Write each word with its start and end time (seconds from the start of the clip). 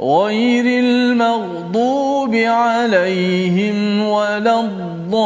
غير 0.00 0.84
المغضوب 0.84 2.34
عليهم 2.34 4.02
ولا 4.08 4.60
الضالين. 4.60 5.16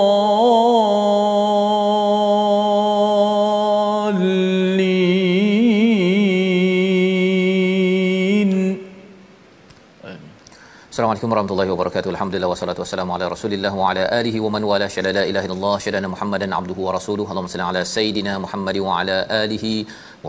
السلام 10.90 11.10
عليكم 11.10 11.32
ورحمة 11.32 11.50
الله 11.50 11.72
وبركاته. 11.72 12.10
الحمد 12.10 12.34
لله 12.34 12.46
والصلاة 12.46 12.74
والسلام 12.78 13.10
على 13.10 13.28
رسول 13.28 13.52
الله 13.52 13.74
وعلى 13.74 14.20
آله 14.20 14.40
ومن 14.40 14.62
والاه. 14.64 14.86
شلا 14.86 15.12
لا 15.12 15.24
إله 15.24 15.44
إلا 15.44 15.52
الله 15.52 15.78
شلا 15.78 16.08
محمدا 16.08 16.54
عبده 16.54 16.74
ورسوله. 16.78 17.30
اللهم 17.30 17.46
صل 17.46 17.60
على 17.60 17.84
سيدنا 17.84 18.38
محمد 18.38 18.78
وعلى 18.78 19.26
آله 19.30 19.84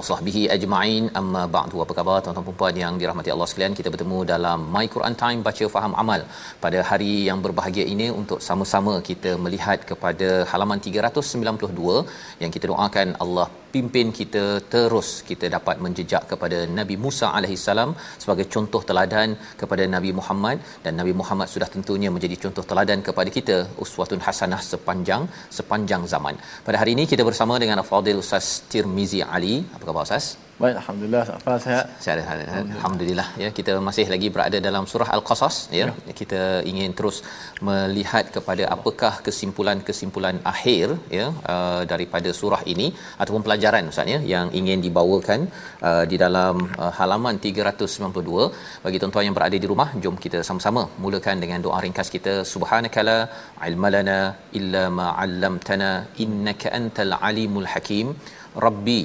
sahbihi 0.10 0.44
ajma'in. 0.56 1.06
Amma 1.22 1.44
ba'du. 1.56 1.84
Apa 1.86 1.94
khabar 2.00 2.18
tuan-tuan 2.26 2.48
dan 2.50 2.58
puan 2.60 2.76
yang 2.84 2.96
dirahmati 3.02 3.34
Allah 3.36 3.48
sekalian? 3.52 3.78
Kita 3.80 3.92
bertemu 3.94 4.20
dalam 4.34 4.60
My 4.76 4.86
Quran 4.96 5.16
Time 5.24 5.42
baca 5.48 5.68
faham 5.76 5.96
amal 6.04 6.24
pada 6.66 6.82
hari 6.90 7.14
yang 7.30 7.42
berbahagia 7.46 7.86
ini 7.94 8.10
untuk 8.22 8.42
sama-sama 8.50 8.94
kita 9.10 9.34
melihat 9.46 9.82
kepada 9.94 10.30
halaman 10.52 10.80
392 10.88 12.06
yang 12.44 12.54
kita 12.58 12.68
doakan 12.74 13.10
Allah 13.26 13.48
pimpin 13.74 14.08
kita 14.20 14.44
terus 14.74 15.10
kita 15.30 15.46
dapat 15.56 15.76
menjejak 15.86 16.24
kepada 16.32 16.58
Nabi 16.80 16.96
Musa 17.04 17.28
alaihissalam 17.38 17.90
sebagai 18.24 18.46
contoh 18.56 18.82
teladan 18.90 19.30
kepada 19.62 19.84
Nabi 19.96 20.12
Muhammad 20.20 20.58
dan 20.86 20.94
Nabi 21.02 21.14
Muhammad 21.20 21.48
sudah 21.54 21.70
tentunya 21.76 22.10
menjadi 22.16 22.36
contoh 22.44 22.66
teladan 22.72 23.02
kepada 23.08 23.30
kita 23.38 23.58
uswatun 23.86 24.22
hasanah 24.28 24.62
sepanjang 24.72 25.24
sepanjang 25.58 26.04
zaman. 26.14 26.36
Pada 26.68 26.80
hari 26.82 26.94
ini 26.98 27.06
kita 27.12 27.26
bersama 27.30 27.56
dengan 27.64 27.84
Fadil 27.92 28.22
Ustaz 28.24 28.48
Tirmizi 28.74 29.22
Ali. 29.38 29.56
Apa 29.82 29.90
khabar 29.90 30.04
Ustaz? 30.06 30.26
Baik, 30.62 30.76
alhamdulillah. 30.80 31.22
Apa 31.36 31.54
sehat? 31.64 31.86
Sehat 32.04 32.18
alhamdulillah. 32.22 32.74
alhamdulillah 32.76 33.28
ya 33.44 33.48
kita 33.58 33.74
masih 33.88 34.04
lagi 34.12 34.28
berada 34.36 34.58
dalam 34.66 34.84
surah 34.92 35.08
al-qasas 35.16 35.56
ya. 35.78 35.86
ya 36.10 36.14
kita 36.20 36.42
ingin 36.72 36.92
terus 37.00 37.18
melihat 37.68 38.26
kepada 38.36 38.64
apakah 38.76 39.14
kesimpulan-kesimpulan 39.28 40.38
akhir 40.52 40.86
ya 41.18 41.26
uh, 41.54 41.82
daripada 41.92 42.30
surah 42.40 42.62
ini 42.74 42.88
ataupun 43.22 43.44
pelajaran 43.48 43.90
ustaz 43.94 44.14
ya 44.14 44.20
yang 44.34 44.50
ingin 44.60 44.82
dibawakan 44.86 45.40
uh, 45.90 46.04
di 46.12 46.20
dalam 46.24 46.58
uh, 46.84 46.92
halaman 47.00 47.42
392 47.48 48.46
bagi 48.86 49.00
tuan-tuan 49.04 49.26
yang 49.28 49.38
berada 49.40 49.60
di 49.64 49.70
rumah 49.74 49.90
jom 50.06 50.18
kita 50.26 50.42
sama-sama 50.50 50.84
mulakan 51.06 51.42
dengan 51.46 51.66
doa 51.66 51.80
ringkas 51.88 52.12
kita 52.18 52.36
subhanakala 52.54 53.18
ilmalana 53.72 54.20
illa 54.62 54.86
ma 55.00 55.10
'allamtana 55.18 55.92
innaka 56.26 56.76
antal 56.82 57.16
alimul 57.32 57.70
hakim 57.74 58.08
rabbi 58.68 59.04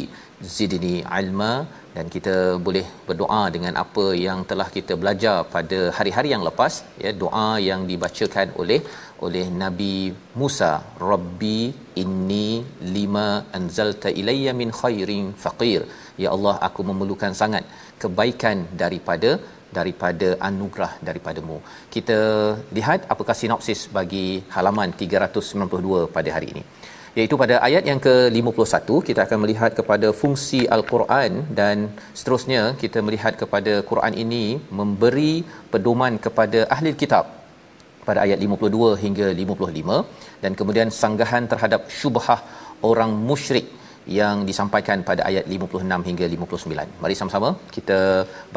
zidni 0.54 0.94
ilma 1.20 1.52
dan 1.96 2.06
kita 2.14 2.34
boleh 2.66 2.84
berdoa 3.08 3.42
dengan 3.54 3.74
apa 3.82 4.06
yang 4.26 4.40
telah 4.50 4.68
kita 4.76 4.94
belajar 5.02 5.36
pada 5.54 5.78
hari-hari 5.96 6.30
yang 6.34 6.44
lepas 6.48 6.74
ya 7.04 7.12
doa 7.22 7.48
yang 7.68 7.82
dibacakan 7.90 8.48
oleh 8.62 8.80
oleh 9.26 9.46
Nabi 9.62 9.94
Musa. 10.40 10.72
Rabbi 11.12 11.58
inni 12.02 12.48
lima 12.96 13.26
anzalta 13.58 14.10
ilayya 14.20 14.52
min 14.60 14.72
khairin 14.80 15.26
faqir. 15.44 15.82
Ya 16.24 16.30
Allah 16.36 16.56
aku 16.68 16.82
memerlukan 16.90 17.34
sangat 17.42 17.64
kebaikan 18.02 18.58
daripada 18.82 19.32
daripada 19.78 20.28
anugerah 20.48 20.92
daripadamu. 21.06 21.56
Kita 21.94 22.18
lihat 22.76 23.00
apakah 23.14 23.36
sinopsis 23.40 23.80
bagi 23.98 24.26
halaman 24.56 24.92
392 25.00 26.12
pada 26.16 26.30
hari 26.36 26.48
ini 26.54 26.64
iaitu 27.18 27.36
pada 27.42 27.54
ayat 27.66 27.84
yang 27.90 28.00
ke-51 28.06 28.88
kita 29.08 29.20
akan 29.26 29.38
melihat 29.44 29.70
kepada 29.78 30.08
fungsi 30.20 30.60
al-Quran 30.76 31.32
dan 31.60 31.76
seterusnya 32.18 32.62
kita 32.82 32.98
melihat 33.06 33.34
kepada 33.42 33.74
Quran 33.90 34.14
ini 34.24 34.44
memberi 34.80 35.32
pedoman 35.72 36.14
kepada 36.26 36.60
ahli 36.76 36.92
kitab 37.02 37.24
pada 38.08 38.20
ayat 38.26 38.38
52 38.46 38.90
hingga 39.04 39.28
55 39.40 39.96
dan 40.42 40.52
kemudian 40.60 40.90
sanggahan 41.00 41.44
terhadap 41.52 41.82
syubhah 41.98 42.38
orang 42.90 43.12
musyrik 43.30 43.66
yang 44.18 44.36
disampaikan 44.48 44.98
pada 45.08 45.22
ayat 45.30 45.44
56 45.54 46.08
hingga 46.08 46.26
59. 46.34 47.00
Mari 47.02 47.14
sama-sama 47.20 47.48
kita 47.76 47.98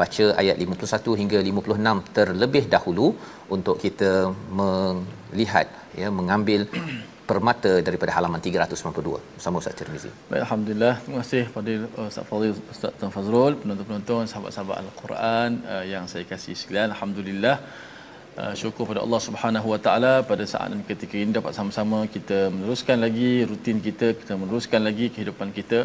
baca 0.00 0.26
ayat 0.42 0.56
51 0.64 1.20
hingga 1.20 1.38
56 1.50 2.14
terlebih 2.18 2.64
dahulu 2.74 3.06
untuk 3.56 3.76
kita 3.84 4.12
melihat 4.60 5.66
ya 6.02 6.10
mengambil 6.18 6.62
permata 7.30 7.72
daripada 7.86 8.10
halaman 8.16 8.40
392 8.46 9.18
bersama 9.36 9.60
Ustaz 9.60 9.74
Tirmizi. 9.80 10.10
Baik, 10.30 10.42
alhamdulillah. 10.46 10.94
Terima 11.02 11.18
kasih 11.22 11.42
pada 11.56 11.72
Ustaz 12.10 12.24
Fadil, 12.30 12.54
Ustaz 12.74 12.92
Tuan 12.98 13.12
Fazrul, 13.16 13.52
penonton-penonton, 13.60 14.22
sahabat-sahabat 14.30 14.76
Al-Quran 14.82 15.50
uh, 15.74 15.84
yang 15.92 16.04
saya 16.12 16.24
kasih 16.32 16.54
sekalian. 16.60 16.88
Alhamdulillah. 16.94 17.56
Uh, 18.40 18.54
syukur 18.62 18.84
pada 18.90 19.00
Allah 19.04 19.20
Subhanahu 19.28 19.68
Wa 19.72 19.78
Taala 19.86 20.12
pada 20.30 20.44
saat 20.52 20.68
dan 20.72 20.82
ketika 20.90 21.14
ini 21.22 21.32
dapat 21.38 21.52
sama-sama 21.58 21.98
kita 22.16 22.38
meneruskan 22.54 22.96
lagi 23.06 23.30
rutin 23.50 23.78
kita, 23.86 24.08
kita 24.20 24.34
meneruskan 24.42 24.80
lagi 24.88 25.06
kehidupan 25.14 25.48
kita 25.58 25.80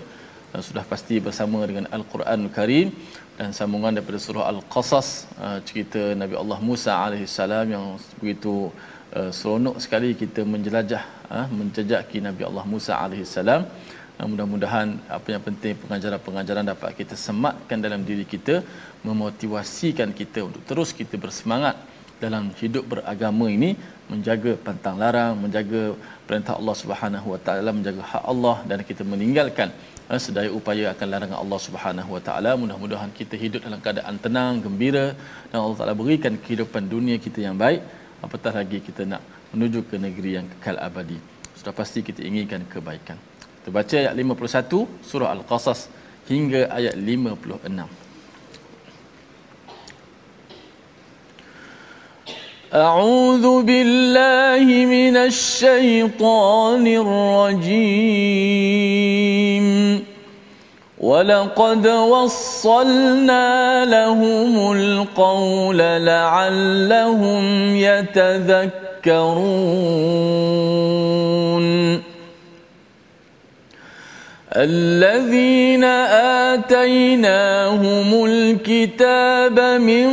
uh, 0.53 0.61
sudah 0.67 0.84
pasti 0.91 1.17
bersama 1.28 1.61
dengan 1.69 1.85
Al-Quranul 1.97 2.53
Karim 2.57 2.89
dan 3.38 3.50
sambungan 3.59 3.94
daripada 3.97 4.19
surah 4.25 4.45
Al-Qasas 4.53 5.07
uh, 5.45 5.59
cerita 5.67 6.01
Nabi 6.22 6.38
Allah 6.41 6.59
Musa 6.69 6.94
alaihissalam 7.05 7.66
yang 7.75 7.85
begitu 8.22 8.55
uh, 9.17 9.31
seronok 9.37 9.75
sekali 9.83 10.09
kita 10.21 10.43
menjelajah 10.53 11.03
uh, 11.35 11.47
menjejaki 11.59 12.19
Nabi 12.27 12.43
Allah 12.49 12.65
Musa 12.73 12.93
alaihissalam 13.05 13.61
uh, 14.19 14.27
mudah-mudahan 14.31 14.87
apa 15.17 15.27
yang 15.35 15.43
penting 15.47 15.73
pengajaran-pengajaran 15.83 16.67
dapat 16.73 16.91
kita 16.99 17.15
sematkan 17.25 17.79
dalam 17.87 18.03
diri 18.09 18.27
kita 18.35 18.55
memotivasikan 19.09 20.11
kita 20.21 20.41
untuk 20.49 20.63
terus 20.69 20.91
kita 21.01 21.15
bersemangat 21.25 21.78
dalam 22.23 22.43
hidup 22.59 22.84
beragama 22.91 23.45
ini 23.57 23.69
menjaga 24.11 24.51
pantang 24.66 24.97
larang 25.01 25.34
menjaga 25.43 25.81
perintah 26.28 26.53
Allah 26.59 26.75
Subhanahu 26.81 27.28
Wa 27.34 27.40
Taala 27.45 27.69
menjaga 27.78 28.01
hak 28.11 28.23
Allah 28.34 28.55
dan 28.69 28.79
kita 28.90 29.03
meninggalkan 29.13 29.69
uh, 30.11 30.19
sedaya 30.25 30.49
upaya 30.59 30.85
akan 30.93 31.07
larangan 31.13 31.37
Allah 31.43 31.59
Subhanahu 31.67 32.09
Wa 32.16 32.22
Taala. 32.28 32.51
Mudah-mudahan 32.61 33.11
kita 33.19 33.35
hidup 33.43 33.61
dalam 33.67 33.79
keadaan 33.85 34.16
tenang 34.25 34.63
gembira 34.66 35.05
dan 35.49 35.57
Allah 35.63 35.78
Taala 35.79 35.95
berikan 36.03 36.34
kehidupan 36.43 36.87
dunia 36.95 37.17
kita 37.25 37.41
yang 37.47 37.57
baik 37.63 37.81
apatah 38.21 38.53
lagi 38.60 38.78
kita 38.84 39.03
nak 39.09 39.22
menuju 39.53 39.86
ke 39.91 39.97
negeri 39.97 40.30
yang 40.38 40.47
kekal 40.53 40.77
abadi 40.78 41.18
sudah 41.56 41.74
pasti 41.77 42.00
kita 42.04 42.21
inginkan 42.24 42.65
kebaikan 42.68 43.18
kita 43.60 43.68
baca 43.68 43.94
ayat 44.03 44.15
51 44.16 45.04
surah 45.04 45.30
al-qasas 45.36 45.92
hingga 46.30 46.71
ayat 46.71 46.94
56 46.97 48.09
أعوذ 52.71 53.66
بالله 53.66 54.66
من 54.86 55.16
الشيطان 55.18 56.86
الرجيم 56.86 58.30
ولقد 61.05 61.87
وصلنا 61.87 63.85
لهم 63.85 64.72
القول 64.72 65.78
لعلهم 65.78 67.75
يتذكرون 67.75 69.25
الذين 74.55 75.84
آتيناهم 76.53 78.25
الكتاب 78.25 79.59
من 79.81 80.09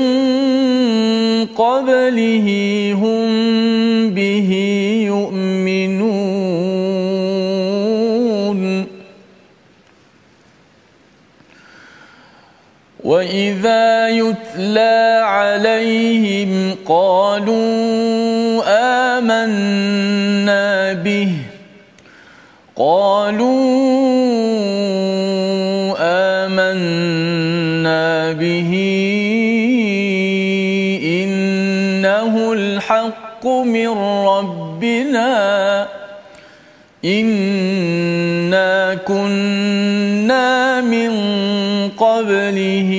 قبله 1.46 2.48
هم 3.02 3.30
به 4.10 4.50
وإذا 13.04 14.08
يتلى 14.08 15.20
عليهم 15.24 16.76
قالوا 16.88 18.62
آمنا 19.18 20.92
به 20.92 21.32
قالوا 22.76 23.62
آمنا 26.44 28.32
به 28.32 28.70
إنه 31.04 32.52
الحق 32.52 33.46
من 33.46 33.88
ربنا 34.26 35.88
إنا 37.04 38.94
كنا 38.94 40.61
قبله 41.98 42.90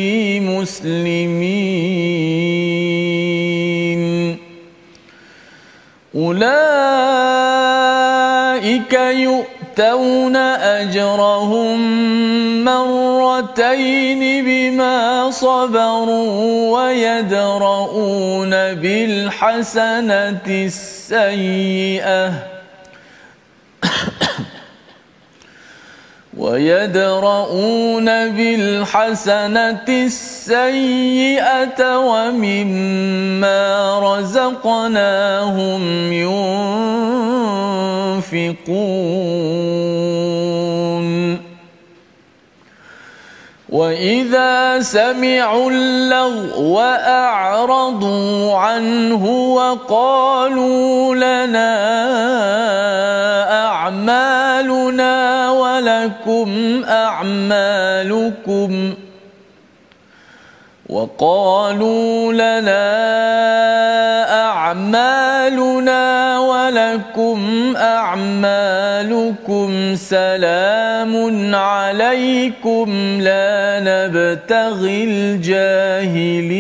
مسلمين. 0.42 2.04
أولئك 6.16 6.54
يؤتون 8.94 10.36
أجرهم 10.36 11.80
مرتين 12.66 14.45
بما 14.45 15.31
صبروا 15.31 16.80
ويدرؤون 16.80 18.74
بالحسنة 18.74 20.48
السيئة. 20.48 22.53
ويدرؤون 26.44 28.07
بالحسنة 28.36 29.88
السيئة 29.88 31.80
ومما 31.98 33.63
رزقناهم 34.04 35.84
ينفقون. 38.24 38.74
وإذا 43.74 44.80
سمعوا 44.81 45.72
اللغو 45.72 46.80
أعرضوا 47.10 48.56
عنه 48.58 49.25
وقالوا 49.54 51.16
لنا 51.16 51.74
أعمالنا 53.66 55.52
ولكم 55.52 56.50
أعمالكم 56.90 58.74
وقالوا 60.94 62.34
لنا 62.34 62.86
أعمالنا 64.45 66.04
ولكم 66.40 67.40
أعمالكم 67.78 69.69
سلام 69.95 71.13
عليكم 71.56 72.88
لا 73.22 73.80
نبتغي 73.90 75.04
الجاهلين. 75.04 76.54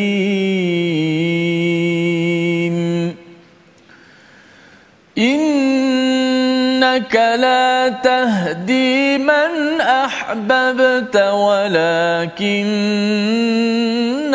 إنك 6.93 7.15
لا 7.15 7.89
تهدي 7.89 9.17
من 9.17 9.81
أحببت 9.81 11.15
ولكن 11.17 12.53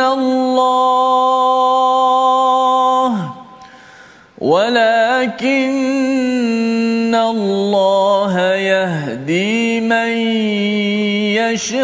الله 0.01 1.39
ولكن 4.39 5.59
الله 7.15 8.41
يهدي 8.55 9.81
من 9.81 10.09
يشاء 11.39 11.79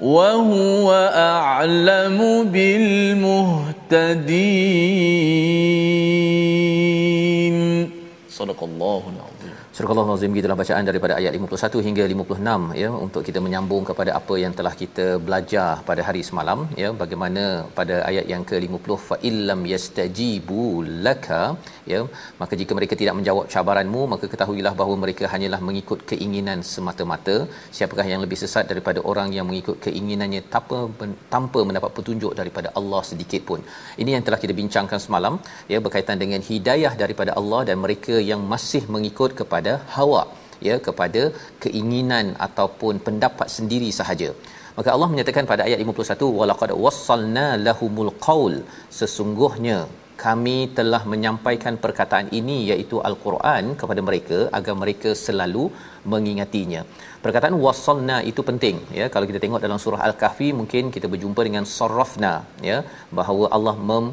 وهو 0.00 0.92
أعلم 1.14 2.44
بالمهتدين. 2.52 3.70
صدق 8.60 8.64
الله 8.64 9.02
العظيم. 9.06 9.19
Surah 9.80 10.00
Al-Azim 10.00 10.34
gitulah 10.36 10.56
bacaan 10.60 10.84
daripada 10.88 11.12
ayat 11.18 11.32
51 11.36 11.82
hingga 11.84 12.04
56 12.14 12.80
ya 12.80 12.88
untuk 13.04 13.22
kita 13.28 13.38
menyambung 13.44 13.84
kepada 13.90 14.10
apa 14.18 14.34
yang 14.42 14.52
telah 14.58 14.72
kita 14.80 15.06
belajar 15.26 15.68
pada 15.88 16.02
hari 16.08 16.22
semalam 16.28 16.58
ya 16.80 16.88
bagaimana 17.02 17.44
pada 17.78 17.94
ayat 18.08 18.26
yang 18.32 18.42
ke-50 18.50 18.96
fa 19.06 19.16
illam 19.28 19.60
yastajibu 19.70 20.64
laka 21.06 21.40
ya 21.92 22.00
maka 22.40 22.52
jika 22.62 22.74
mereka 22.78 22.98
tidak 23.02 23.14
menjawab 23.20 23.46
cabaranmu 23.54 24.02
maka 24.14 24.28
ketahuilah 24.32 24.74
bahawa 24.80 24.96
mereka 25.04 25.24
hanyalah 25.34 25.60
mengikut 25.68 26.02
keinginan 26.10 26.60
semata-mata. 26.72 27.36
Siapakah 27.78 28.06
yang 28.12 28.20
lebih 28.26 28.40
sesat 28.42 28.66
daripada 28.74 29.00
orang 29.12 29.32
yang 29.38 29.48
mengikut 29.52 29.78
keinginannya 29.86 30.44
tanpa 30.56 30.80
tanpa 31.34 31.62
mendapat 31.70 31.92
petunjuk 32.00 32.34
daripada 32.42 32.70
Allah 32.82 33.02
sedikit 33.12 33.44
pun? 33.52 33.62
Ini 34.02 34.10
yang 34.18 34.26
telah 34.28 34.42
kita 34.44 34.56
bincangkan 34.60 35.00
semalam 35.06 35.36
ya 35.72 35.80
berkaitan 35.88 36.20
dengan 36.24 36.42
hidayah 36.50 36.94
daripada 37.04 37.32
Allah 37.42 37.62
dan 37.70 37.78
mereka 37.86 38.16
yang 38.30 38.44
masih 38.54 38.84
mengikut 38.98 39.32
kepada 39.42 39.69
hawa 39.96 40.22
ya 40.68 40.76
kepada 40.86 41.22
keinginan 41.64 42.26
ataupun 42.46 42.96
pendapat 43.06 43.48
sendiri 43.56 43.90
sahaja 44.00 44.30
maka 44.78 44.90
Allah 44.94 45.08
menyatakan 45.12 45.46
pada 45.52 45.62
ayat 45.68 45.78
51 45.84 46.28
walaqad 46.40 46.70
wassalna 46.84 47.46
lahumul 47.66 48.12
qaul 48.26 48.54
sesungguhnya 48.98 49.78
kami 50.24 50.56
telah 50.78 51.02
menyampaikan 51.12 51.74
perkataan 51.84 52.26
ini 52.38 52.56
iaitu 52.70 52.96
al-Quran 53.08 53.64
kepada 53.80 54.00
mereka 54.08 54.38
agar 54.58 54.74
mereka 54.82 55.10
selalu 55.26 55.64
mengingatinya. 56.12 56.80
Perkataan 57.24 57.56
wassalna 57.64 58.16
itu 58.30 58.42
penting 58.48 58.76
ya. 58.98 59.06
Kalau 59.14 59.26
kita 59.30 59.40
tengok 59.44 59.62
dalam 59.66 59.78
surah 59.84 60.02
Al-Kahfi 60.08 60.48
mungkin 60.60 60.92
kita 60.96 61.08
berjumpa 61.12 61.40
dengan 61.48 61.64
sarrafna 61.76 62.32
ya 62.70 62.78
bahawa 63.18 63.46
Allah 63.56 63.74
mem, 63.90 64.06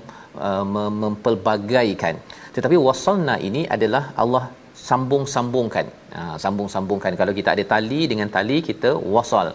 uh, 0.50 0.66
mempelbagaikan. 1.04 2.16
Tetapi 2.56 2.78
wassalna 2.88 3.36
ini 3.50 3.64
adalah 3.76 4.04
Allah 4.24 4.44
sambung-sambungkan. 4.90 5.88
Ha, 6.18 6.22
sambung-sambungkan. 6.44 7.14
Kalau 7.22 7.34
kita 7.40 7.52
ada 7.56 7.66
tali 7.74 8.02
dengan 8.12 8.30
tali 8.38 8.60
kita 8.70 8.92
wasal 9.16 9.50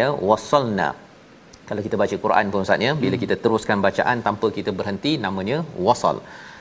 ya 0.00 0.08
wasalna 0.28 0.88
kalau 1.68 1.82
kita 1.86 1.96
baca 2.02 2.16
Quran 2.24 2.50
pun 2.52 2.64
Ustaz 2.66 2.86
ya 2.88 2.92
bila 3.04 3.14
hmm. 3.14 3.22
kita 3.24 3.34
teruskan 3.44 3.78
bacaan 3.86 4.18
tanpa 4.26 4.48
kita 4.58 4.70
berhenti 4.78 5.12
namanya 5.26 5.58
wasal 5.86 6.18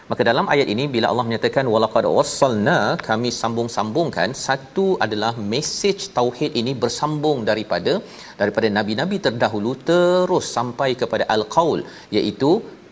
maka 0.10 0.22
dalam 0.30 0.46
ayat 0.54 0.68
ini 0.74 0.84
bila 0.96 1.06
Allah 1.12 1.26
menyatakan 1.28 1.66
walaqad 1.74 2.06
wassalna 2.18 2.78
kami 3.10 3.30
sambung-sambungkan 3.42 4.30
satu 4.46 4.86
adalah 5.06 5.34
mesej 5.54 6.00
tauhid 6.18 6.52
ini 6.62 6.74
bersambung 6.84 7.40
daripada 7.50 7.94
daripada 8.42 8.70
nabi-nabi 8.78 9.20
terdahulu 9.28 9.74
terus 9.90 10.48
sampai 10.58 10.90
kepada 11.02 11.26
al-qaul 11.38 11.82
iaitu 12.18 12.52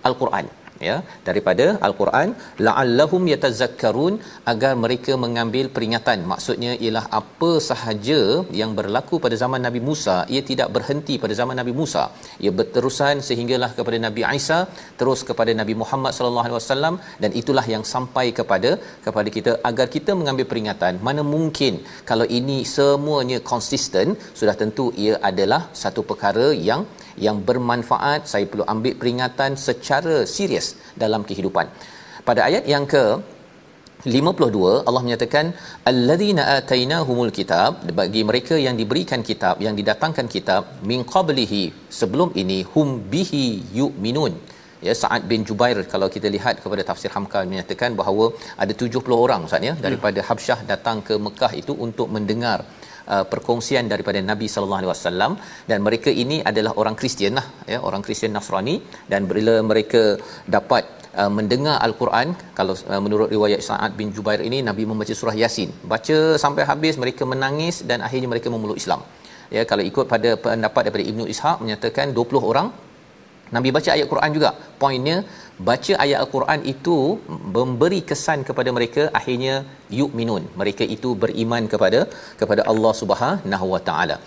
al-Quran 0.09 0.47
ya 0.89 0.97
daripada 1.29 1.65
al-Quran 1.87 2.29
la'allahum 2.65 3.23
yatazakkarun 3.33 4.13
agar 4.53 4.73
mereka 4.83 5.13
mengambil 5.25 5.65
peringatan. 5.75 6.19
Maksudnya 6.33 6.73
ialah 6.83 7.05
apa 7.21 7.51
sahaja 7.69 8.21
yang 8.61 8.73
berlaku 8.79 9.17
pada 9.25 9.35
zaman 9.43 9.61
Nabi 9.67 9.83
Musa 9.89 10.17
ia 10.35 10.41
tidak 10.49 10.69
berhenti 10.75 11.15
pada 11.23 11.33
zaman 11.39 11.55
Nabi 11.61 11.73
Musa. 11.79 12.03
Ia 12.43 12.51
berterusan 12.59 13.15
sehinggalah 13.27 13.71
kepada 13.77 13.97
Nabi 14.05 14.21
Isa 14.39 14.59
terus 14.99 15.19
kepada 15.29 15.51
Nabi 15.61 15.73
Muhammad 15.81 16.11
sallallahu 16.17 16.45
alaihi 16.47 16.59
wasallam 16.59 16.95
dan 17.23 17.31
itulah 17.41 17.65
yang 17.73 17.83
sampai 17.93 18.25
kepada 18.39 18.71
kepada 19.05 19.29
kita. 19.37 19.51
Agar 19.69 19.87
kita 19.95 20.11
mengambil 20.19 20.47
peringatan 20.51 20.93
mana 21.07 21.23
mungkin 21.35 21.73
kalau 22.11 22.27
ini 22.39 22.57
semuanya 22.77 23.39
konsisten 23.51 24.09
sudah 24.39 24.55
tentu 24.61 24.87
ia 25.05 25.15
adalah 25.31 25.61
satu 25.83 26.03
perkara 26.11 26.47
yang 26.69 26.83
yang 27.25 27.37
bermanfaat 27.49 28.21
saya 28.31 28.45
perlu 28.51 28.65
ambil 28.73 28.93
peringatan 29.01 29.53
secara 29.67 30.15
serius 30.35 30.67
dalam 31.03 31.23
kehidupan 31.29 31.67
pada 32.29 32.41
ayat 32.49 32.65
yang 32.73 32.85
ke 32.93 33.05
52 34.11 34.87
Allah 34.87 35.01
menyatakan 35.05 35.45
alladzina 35.91 36.43
atainahumul 36.55 37.31
kitab 37.37 37.87
bagi 37.99 38.21
mereka 38.29 38.55
yang 38.65 38.75
diberikan 38.81 39.21
kitab 39.29 39.61
yang 39.65 39.75
didatangkan 39.79 40.27
kitab 40.35 40.63
min 40.89 41.01
qablihi 41.13 41.63
sebelum 41.99 42.31
ini 42.41 42.59
hum 42.73 42.89
bihi 43.13 43.45
yu'minun 43.79 44.33
ya 44.87 44.93
Sa'ad 45.01 45.23
bin 45.31 45.41
Jubair 45.49 45.77
kalau 45.93 46.07
kita 46.15 46.27
lihat 46.35 46.55
kepada 46.63 46.83
tafsir 46.89 47.11
Hamka 47.15 47.41
menyatakan 47.51 47.91
bahawa 48.01 48.25
ada 48.63 48.73
70 48.83 49.23
orang 49.25 49.47
Ustaz 49.47 49.69
ya 49.69 49.73
daripada 49.85 50.19
hmm. 50.19 50.27
Habsyah 50.29 50.59
datang 50.71 50.99
ke 51.07 51.15
Mekah 51.25 51.51
itu 51.61 51.75
untuk 51.87 52.09
mendengar 52.15 52.59
uh, 53.13 53.25
perkongsian 53.31 53.91
daripada 53.93 54.19
Nabi 54.31 54.47
sallallahu 54.53 54.81
alaihi 54.81 54.91
wasallam. 54.93 55.31
Dan 55.69 55.79
mereka 55.87 56.11
ini 56.23 56.39
adalah 56.51 56.73
orang 56.81 56.97
Kristian 57.01 57.33
lah 57.39 57.45
ya 57.73 57.79
orang 57.89 58.03
Kristian 58.07 58.33
Nasrani. 58.37 58.75
Dan 59.11 59.29
bila 59.31 59.55
mereka 59.71 60.03
dapat 60.57 60.85
uh, 61.21 61.31
mendengar 61.37 61.75
al-Quran 61.87 62.35
kalau 62.59 62.75
uh, 62.93 63.01
menurut 63.05 63.29
riwayat 63.35 63.61
Sa'ad 63.69 63.93
bin 63.99 64.09
Jubair 64.15 64.41
ini 64.49 64.59
Nabi 64.69 64.85
membaca 64.91 65.15
surah 65.21 65.35
Yasin. 65.41 65.71
Baca 65.93 66.17
sampai 66.45 66.65
habis 66.71 66.97
mereka 67.03 67.25
menangis 67.33 67.77
dan 67.91 68.01
akhirnya 68.07 68.31
mereka 68.33 68.49
memeluk 68.55 68.79
Islam. 68.83 69.03
Ya 69.55 69.63
kalau 69.69 69.83
ikut 69.91 70.05
pada 70.13 70.29
pendapat 70.45 70.81
daripada 70.85 71.05
Ibnu 71.11 71.23
Ishaq 71.33 71.57
menyatakan 71.63 72.09
20 72.17 72.51
orang 72.51 72.67
Nabi 73.55 73.69
baca 73.77 73.89
ayat 73.95 74.07
Quran 74.13 74.31
juga. 74.37 74.49
Poinnya 74.81 75.17
baca 75.67 75.93
ayat 76.03 76.17
al-Quran 76.23 76.61
itu 76.73 76.97
memberi 77.57 77.99
kesan 78.09 78.39
kepada 78.47 78.69
mereka 78.77 79.03
akhirnya 79.19 79.55
yu'minun. 79.99 80.45
Mereka 80.61 80.85
itu 80.95 81.11
beriman 81.23 81.65
kepada 81.73 82.01
kepada 82.41 82.63
Allah 82.71 82.93
Subhanahu 83.01 83.67
wa 83.75 83.81
taala. 83.89 84.17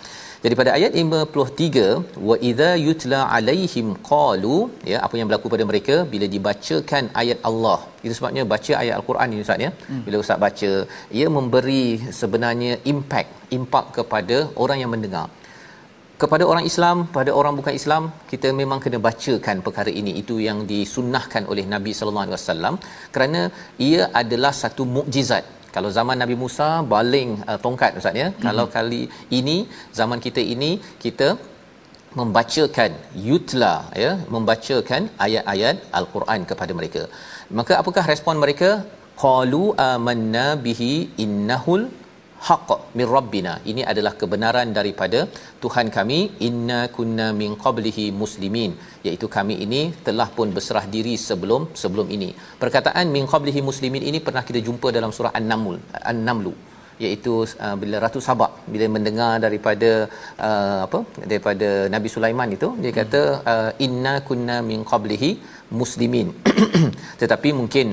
Jadi 0.43 0.55
pada 0.59 0.71
ayat 0.77 0.91
53 1.01 1.85
wa 2.27 2.35
idza 2.49 2.69
yutla 2.87 3.19
alaihim 3.37 3.87
qalu 4.09 4.57
ya 4.91 4.97
apa 5.05 5.15
yang 5.19 5.27
berlaku 5.29 5.51
pada 5.53 5.65
mereka 5.69 5.95
bila 6.11 6.25
dibacakan 6.35 7.03
ayat 7.21 7.39
Allah. 7.49 7.79
Itu 8.05 8.13
sebabnya 8.17 8.43
baca 8.53 8.73
ayat 8.81 8.93
al-Quran 8.99 9.33
ini 9.33 9.45
ustaz 9.45 9.65
ya. 9.65 9.71
Hmm. 9.89 10.03
bila 10.05 10.21
ustaz 10.23 10.39
baca 10.45 10.71
ia 11.19 11.27
memberi 11.37 11.85
sebenarnya 12.19 12.73
impact 12.93 13.31
impak 13.57 13.87
kepada 13.97 14.37
orang 14.65 14.79
yang 14.83 14.93
mendengar 14.95 15.27
kepada 16.21 16.43
orang 16.51 16.65
Islam 16.69 16.97
pada 17.17 17.31
orang 17.39 17.53
bukan 17.59 17.73
Islam 17.79 18.03
kita 18.31 18.49
memang 18.59 18.79
kena 18.83 18.99
bacakan 19.07 19.57
perkara 19.65 19.91
ini. 20.01 20.11
Itu 20.21 20.35
yang 20.47 20.59
disunnahkan 20.71 21.43
oleh 21.51 21.65
Nabi 21.73 21.91
sallallahu 21.97 22.25
alaihi 22.27 22.37
wasallam 22.39 22.75
kerana 23.15 23.41
ia 23.89 24.01
adalah 24.21 24.53
satu 24.63 24.85
mukjizat. 24.97 25.45
Kalau 25.75 25.89
zaman 25.97 26.17
Nabi 26.23 26.35
Musa 26.43 26.67
baling 26.93 27.29
uh, 27.49 27.59
tongkat 27.65 27.99
ustaz 27.99 28.21
ya. 28.23 28.27
Mm-hmm. 28.29 28.45
kalau 28.47 28.65
kali 28.77 29.01
ini 29.39 29.57
zaman 29.99 30.19
kita 30.25 30.41
ini 30.55 30.71
kita 31.05 31.29
membacakan 32.19 32.91
yutla 33.29 33.73
ya 34.03 34.11
membacakan 34.35 35.01
ayat-ayat 35.25 35.77
al-Quran 35.99 36.41
kepada 36.51 36.73
mereka. 36.79 37.03
Maka 37.59 37.73
apakah 37.81 38.03
respon 38.13 38.37
mereka? 38.43 38.69
Qalu 39.23 39.63
amanna 39.91 40.47
bihi 40.65 40.91
innahul 41.23 41.83
haqq 42.47 42.69
min 42.97 43.07
rabbina. 43.15 43.53
Ini 43.71 43.81
adalah 43.91 44.13
kebenaran 44.21 44.69
daripada 44.77 45.19
Tuhan 45.63 45.87
kami. 45.97 46.19
Inna 46.47 46.79
kunna 46.97 47.27
min 47.41 47.51
qablihi 47.65 48.05
muslimin. 48.21 48.71
Iaitu 49.07 49.27
kami 49.37 49.57
ini 49.65 49.81
telah 50.07 50.29
pun 50.37 50.49
berserah 50.57 50.85
diri 50.95 51.15
sebelum 51.27 51.63
sebelum 51.83 52.09
ini. 52.17 52.29
Perkataan 52.63 53.05
min 53.17 53.27
qablihi 53.33 53.63
muslimin 53.69 54.05
ini 54.11 54.21
pernah 54.29 54.45
kita 54.49 54.61
jumpa 54.69 54.89
dalam 54.97 55.13
surah 55.17 55.33
an-naml 55.39 55.77
an-namlu. 56.11 56.53
Iaitu 57.05 57.33
uh, 57.65 57.75
bila 57.81 57.95
ratu 58.03 58.19
sabak 58.27 58.51
bila 58.73 58.85
mendengar 58.93 59.33
daripada 59.43 59.89
uh, 60.47 60.79
apa 60.85 60.99
daripada 61.31 61.69
nabi 61.93 62.09
sulaiman 62.13 62.49
itu 62.55 62.69
dia 62.83 62.93
kata 62.99 63.21
uh, 63.51 63.71
inna 63.85 64.13
kunna 64.29 64.57
min 64.69 64.81
qablihi 64.91 65.29
muslimin. 65.81 66.29
Tetapi 67.21 67.51
mungkin 67.59 67.87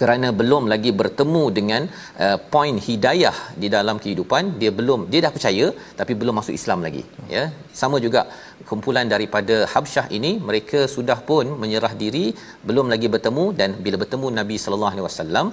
kerana 0.00 0.28
belum 0.40 0.64
lagi 0.72 0.90
bertemu 1.00 1.44
dengan 1.58 1.82
uh, 2.24 2.38
poin 2.54 2.76
hidayah 2.86 3.36
di 3.62 3.68
dalam 3.76 3.96
kehidupan 4.04 4.42
dia 4.60 4.72
belum 4.78 5.00
dia 5.12 5.20
dah 5.26 5.32
percaya 5.36 5.66
tapi 6.00 6.12
belum 6.20 6.36
masuk 6.40 6.54
Islam 6.60 6.80
lagi 6.86 7.02
ya. 7.36 7.44
Sama 7.80 7.98
juga 8.06 8.22
kumpulan 8.70 9.06
daripada 9.14 9.56
Habsyah 9.72 10.06
ini 10.18 10.32
mereka 10.50 10.80
sudah 10.96 11.18
pun 11.30 11.46
menyerah 11.62 11.92
diri 12.02 12.26
belum 12.68 12.86
lagi 12.92 13.08
bertemu 13.14 13.44
dan 13.60 13.72
bila 13.86 13.96
bertemu 14.04 14.28
Nabi 14.40 14.56
sallallahu 14.62 14.92
alaihi 14.94 15.06
wasallam 15.08 15.48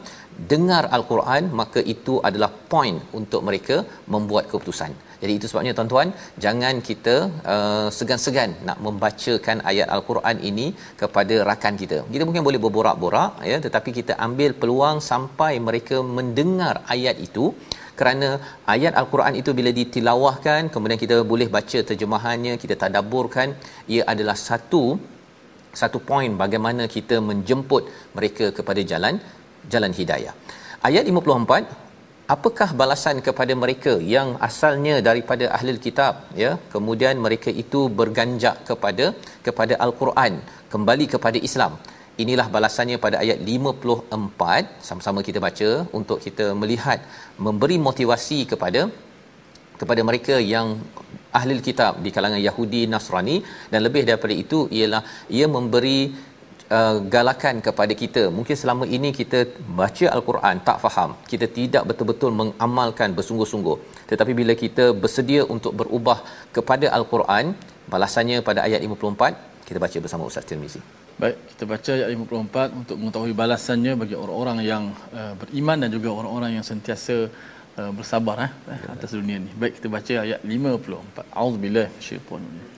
dengar 0.52 0.84
al-Quran 0.98 1.44
maka 1.62 1.82
itu 1.96 2.16
adalah 2.30 2.52
poin 2.74 2.96
untuk 3.20 3.42
mereka 3.50 3.78
membuat 4.16 4.46
keputusan 4.52 4.94
jadi 5.24 5.34
itu 5.40 5.48
sebabnya 5.50 5.74
tuan-tuan 5.78 6.08
jangan 6.46 6.76
kita 6.88 7.16
uh, 7.54 7.88
segan-segan 7.98 8.52
nak 8.68 8.78
membacakan 8.86 9.60
ayat 9.72 9.88
al-Quran 9.96 10.38
ini 10.50 10.66
kepada 11.02 11.36
rakan 11.50 11.76
kita. 11.82 11.98
Kita 12.14 12.24
mungkin 12.28 12.44
boleh 12.48 12.60
berborak-borak 12.66 13.32
ya 13.52 13.58
tetapi 13.66 13.90
kita 14.00 14.16
ambil 14.28 14.52
peluang 14.64 14.98
sampai 15.12 15.54
mereka 15.68 16.00
mendengar 16.18 16.76
ayat 16.96 17.18
itu 17.28 17.46
kerana 18.00 18.30
ayat 18.74 18.94
al-Quran 19.02 19.34
itu 19.42 19.50
bila 19.60 19.72
ditilawahkan 19.80 20.62
kemudian 20.74 21.00
kita 21.04 21.18
boleh 21.32 21.48
baca 21.56 21.80
terjemahannya 21.90 22.54
kita 22.64 22.76
tadabburkan 22.84 23.50
ia 23.96 24.04
adalah 24.14 24.38
satu 24.48 24.84
satu 25.82 26.00
poin 26.10 26.32
bagaimana 26.44 26.84
kita 26.96 27.18
menjemput 27.30 27.84
mereka 28.18 28.48
kepada 28.58 28.84
jalan 28.92 29.16
jalan 29.74 29.94
hidayah. 30.00 30.36
Ayat 30.90 31.04
54 31.08 31.83
apakah 32.36 32.70
balasan 32.82 33.18
kepada 33.28 33.54
mereka 33.64 33.94
yang 34.16 34.30
asalnya 34.48 34.96
daripada 35.08 35.46
ahli 35.56 35.76
kitab 35.86 36.14
ya? 36.44 36.52
Kemudian 36.74 37.18
mereka 37.26 37.50
itu 37.64 37.82
berganjak 38.00 38.58
kepada 38.70 39.06
kepada 39.48 39.76
al-Quran 39.86 40.36
kembali 40.74 41.08
kepada 41.16 41.40
Islam. 41.50 41.74
Inilah 42.24 42.46
balasannya 42.56 42.98
pada 43.06 43.18
ayat 43.24 43.40
54 43.42 44.86
sama-sama 44.88 45.20
kita 45.28 45.40
baca 45.46 45.70
untuk 46.00 46.18
kita 46.26 46.46
melihat 46.62 47.00
memberi 47.46 47.78
motivasi 47.88 48.40
kepada 48.52 48.82
kepada 49.82 50.02
mereka 50.10 50.36
yang 50.54 50.68
ahli 51.38 51.54
kitab 51.68 51.94
di 52.06 52.10
kalangan 52.16 52.42
Yahudi 52.48 52.82
Nasrani 52.92 53.38
dan 53.72 53.82
lebih 53.86 54.04
daripada 54.10 54.36
itu 54.44 54.60
ialah 54.78 55.02
ia 55.38 55.48
memberi 55.56 56.00
uh, 56.78 56.98
galakan 57.16 57.56
kepada 57.68 57.94
kita. 58.02 58.24
Mungkin 58.38 58.56
selama 58.62 58.84
ini 58.98 59.12
kita 59.20 59.40
baca 59.82 60.06
al-Quran 60.16 60.56
tak 60.68 60.78
faham. 60.84 61.14
Kita 61.32 61.48
tidak 61.60 61.84
betul-betul 61.90 62.32
mengamalkan 62.42 63.12
bersungguh-sungguh. 63.18 63.78
Tetapi 64.12 64.32
bila 64.42 64.56
kita 64.64 64.86
bersedia 65.04 65.44
untuk 65.56 65.74
berubah 65.82 66.20
kepada 66.58 66.88
al-Quran 67.00 67.56
balasannya 67.94 68.38
pada 68.48 68.60
ayat 68.68 68.80
54 68.80 69.54
kita 69.68 69.80
baca 69.80 69.98
bersama 70.04 70.28
Ustaz 70.30 70.46
Tirmizi. 70.50 70.82
Baik, 71.22 71.38
kita 71.54 71.64
baca 71.70 71.92
ayat 71.94 72.10
54 72.12 72.80
untuk 72.84 72.96
mengetahui 73.00 73.34
balasannya 73.38 73.94
bagi 74.02 74.16
orang-orang 74.18 74.58
yang 74.66 74.84
uh, 75.14 75.34
beriman 75.40 75.78
dan 75.86 75.90
juga 75.94 76.10
orang-orang 76.12 76.58
yang 76.58 76.66
sentiasa 76.66 77.30
uh, 77.80 77.92
bersabar 77.94 78.38
eh, 78.44 78.52
atas 78.92 79.14
dunia 79.14 79.38
ni. 79.40 79.52
Baik, 79.56 79.80
kita 79.80 79.88
baca 79.94 80.14
ayat 80.26 80.40
54. 80.42 81.26
Auzubillahi 81.32 81.90
minasyaitonir 81.96 82.73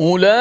أولئك 0.00 0.32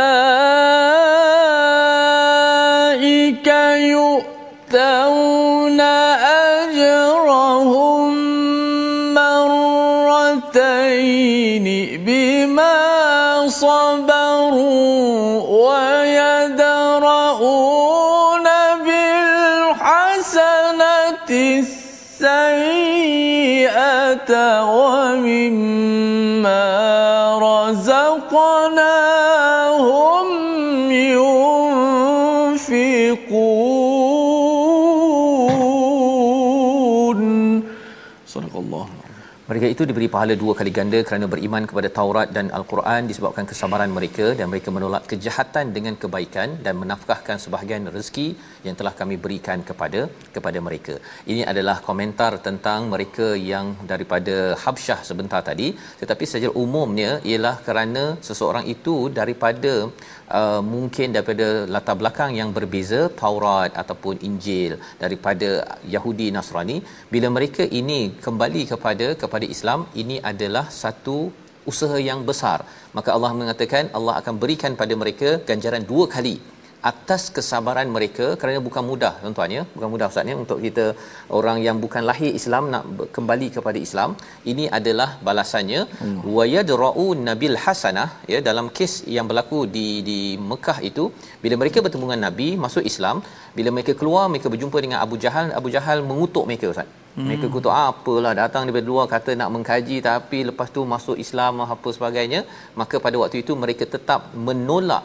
يؤتون 3.93 5.79
أجرهم 6.61 8.11
مرتين 9.13 10.47
بما 12.05 12.77
صبروا. 13.47 14.10
Mereka 39.51 39.67
itu 39.73 39.83
diberi 39.87 40.07
pahala 40.11 40.33
dua 40.41 40.53
kali 40.57 40.71
ganda 40.75 40.99
kerana 41.07 41.25
beriman 41.31 41.63
kepada 41.69 41.89
Taurat 41.95 42.27
dan 42.35 42.45
Al-Quran 42.57 43.09
disebabkan 43.09 43.45
kesabaran 43.49 43.91
mereka 43.95 44.25
dan 44.39 44.47
mereka 44.51 44.69
menolak 44.75 45.03
kejahatan 45.11 45.73
dengan 45.77 45.95
kebaikan 46.01 46.49
dan 46.65 46.75
menafkahkan 46.81 47.37
sebahagian 47.45 47.89
rezeki 47.95 48.27
yang 48.67 48.75
telah 48.79 48.93
kami 48.99 49.15
berikan 49.25 49.59
kepada 49.69 50.01
kepada 50.35 50.59
mereka. 50.67 50.95
Ini 51.33 51.41
adalah 51.53 51.75
komentar 51.89 52.31
tentang 52.47 52.87
mereka 52.93 53.27
yang 53.49 53.75
daripada 53.91 54.37
Habsyah 54.63 54.99
sebentar 55.09 55.41
tadi 55.49 55.67
tetapi 56.03 56.23
secara 56.33 56.53
umumnya 56.63 57.11
ialah 57.31 57.55
kerana 57.67 58.05
seseorang 58.29 58.67
itu 58.75 58.95
daripada 59.19 59.73
uh, 60.39 60.61
mungkin 60.73 61.07
daripada 61.15 61.47
latar 61.75 61.97
belakang 62.01 62.31
yang 62.39 62.49
berbeza 62.57 63.01
Taurat 63.21 63.71
ataupun 63.83 64.15
Injil 64.29 64.73
daripada 65.03 65.49
Yahudi 65.95 66.29
Nasrani 66.37 66.77
bila 67.13 67.27
mereka 67.37 67.65
ini 67.81 68.01
kembali 68.27 68.63
kepada 68.73 69.09
kepada 69.23 69.40
Islam 69.55 69.87
ini 70.01 70.17
adalah 70.31 70.65
satu 70.69 71.17
usaha 71.71 71.97
yang 72.09 72.21
besar. 72.29 72.59
Maka 72.97 73.09
Allah 73.15 73.31
mengatakan 73.41 73.89
Allah 73.97 74.13
akan 74.21 74.35
berikan 74.41 74.73
pada 74.81 74.93
mereka 75.01 75.29
ganjaran 75.49 75.85
dua 75.91 76.05
kali 76.15 76.35
atas 76.89 77.23
kesabaran 77.35 77.87
mereka 77.95 78.25
kerana 78.39 78.59
bukan 78.67 78.83
mudah 78.89 79.13
tuan-tuan 79.21 79.51
ya. 79.57 79.63
Bukan 79.75 79.89
mudah 79.93 80.07
ustaz 80.11 80.31
ya 80.31 80.35
untuk 80.43 80.59
kita 80.65 80.85
orang 81.39 81.57
yang 81.65 81.77
bukan 81.83 82.03
lahir 82.09 82.31
Islam 82.39 82.63
nak 82.73 82.83
kembali 83.15 83.47
kepada 83.57 83.77
Islam. 83.87 84.09
Ini 84.51 84.65
adalah 84.79 85.09
balasannya. 85.27 85.81
Hmm. 86.01 86.17
wa 86.35 86.43
yadra'u 86.55 87.05
nabil 87.27 87.57
hasanah 87.63 88.09
ya 88.33 88.39
dalam 88.47 88.65
kes 88.77 88.93
yang 89.15 89.25
berlaku 89.29 89.59
di 89.75 89.87
di 90.09 90.19
Mekah 90.49 90.77
itu 90.89 91.03
bila 91.43 91.55
mereka 91.61 91.77
bertemu 91.85 92.05
dengan 92.07 92.21
nabi 92.27 92.47
masuk 92.65 92.83
Islam 92.91 93.17
bila 93.57 93.69
mereka 93.75 93.93
keluar 93.99 94.25
mereka 94.33 94.47
berjumpa 94.53 94.77
dengan 94.85 94.99
Abu 95.05 95.15
Jahal 95.23 95.47
Abu 95.59 95.69
Jahal 95.75 95.99
mengutuk 96.09 96.45
mereka 96.49 96.67
ustaz. 96.73 96.89
Hmm. 97.15 97.25
Mereka 97.27 97.45
kutuk 97.53 97.73
ah, 97.79 97.87
apalah 97.93 98.33
datang 98.41 98.63
daripada 98.65 98.87
luar 98.91 99.05
kata 99.13 99.31
nak 99.39 99.49
mengkaji 99.55 99.97
tapi 100.09 100.39
lepas 100.49 100.67
tu 100.75 100.81
masuk 100.93 101.17
Islam 101.25 101.63
apa 101.75 101.89
sebagainya. 101.97 102.41
Maka 102.79 102.95
pada 103.05 103.15
waktu 103.21 103.37
itu 103.43 103.53
mereka 103.63 103.83
tetap 103.95 104.31
menolak 104.47 105.03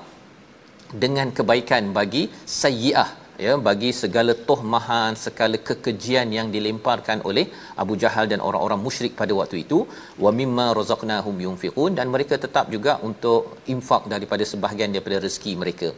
dengan 1.05 1.31
kebaikan 1.39 1.91
bagi 1.99 2.25
sayyi'ah 2.61 3.27
ya 3.45 3.53
bagi 3.67 3.91
segala 4.03 4.33
tohmahan 4.49 5.13
segala 5.25 5.57
kekejian 5.69 6.29
yang 6.37 6.49
dilemparkan 6.55 7.21
oleh 7.31 7.45
Abu 7.83 7.95
Jahal 8.03 8.27
dan 8.33 8.41
orang-orang 8.49 8.81
musyrik 8.87 9.13
pada 9.21 9.33
waktu 9.41 9.57
itu. 9.65 9.79
Wa 10.25 10.31
mimma 10.41 10.67
razaqnahum 10.79 11.37
yunfiqun 11.47 11.93
dan 11.99 12.09
mereka 12.15 12.37
tetap 12.45 12.69
juga 12.75 12.95
untuk 13.09 13.61
infak 13.75 14.05
daripada 14.15 14.47
sebahagian 14.53 14.93
daripada 14.97 15.19
rezeki 15.27 15.55
mereka. 15.63 15.91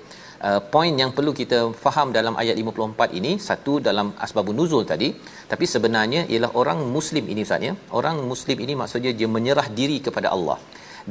Uh, 0.49 0.61
poin 0.75 0.93
yang 1.03 1.11
perlu 1.17 1.33
kita 1.39 1.59
faham 1.85 2.09
dalam 2.17 2.35
ayat 2.43 2.55
54 2.63 3.19
ini 3.19 3.33
satu 3.47 3.73
dalam 3.87 4.09
asbabun 4.25 4.55
nuzul 4.61 4.85
tadi 4.91 5.09
tapi 5.53 5.67
sebenarnya 5.73 6.21
ialah 6.33 6.51
orang 6.61 6.81
muslim 6.97 7.25
ini 7.33 7.43
ustaz 7.47 7.69
ya. 7.69 7.75
Orang 8.01 8.19
muslim 8.33 8.59
ini 8.67 8.75
maksudnya 8.83 9.15
dia 9.21 9.31
menyerah 9.37 9.69
diri 9.81 9.99
kepada 10.09 10.31
Allah. 10.37 10.59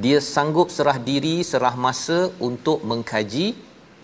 Dia 0.03 0.17
sanggup 0.33 0.67
serah 0.75 0.97
diri 1.09 1.35
serah 1.51 1.75
masa 1.85 2.19
untuk 2.47 2.79
mengkaji 2.89 3.45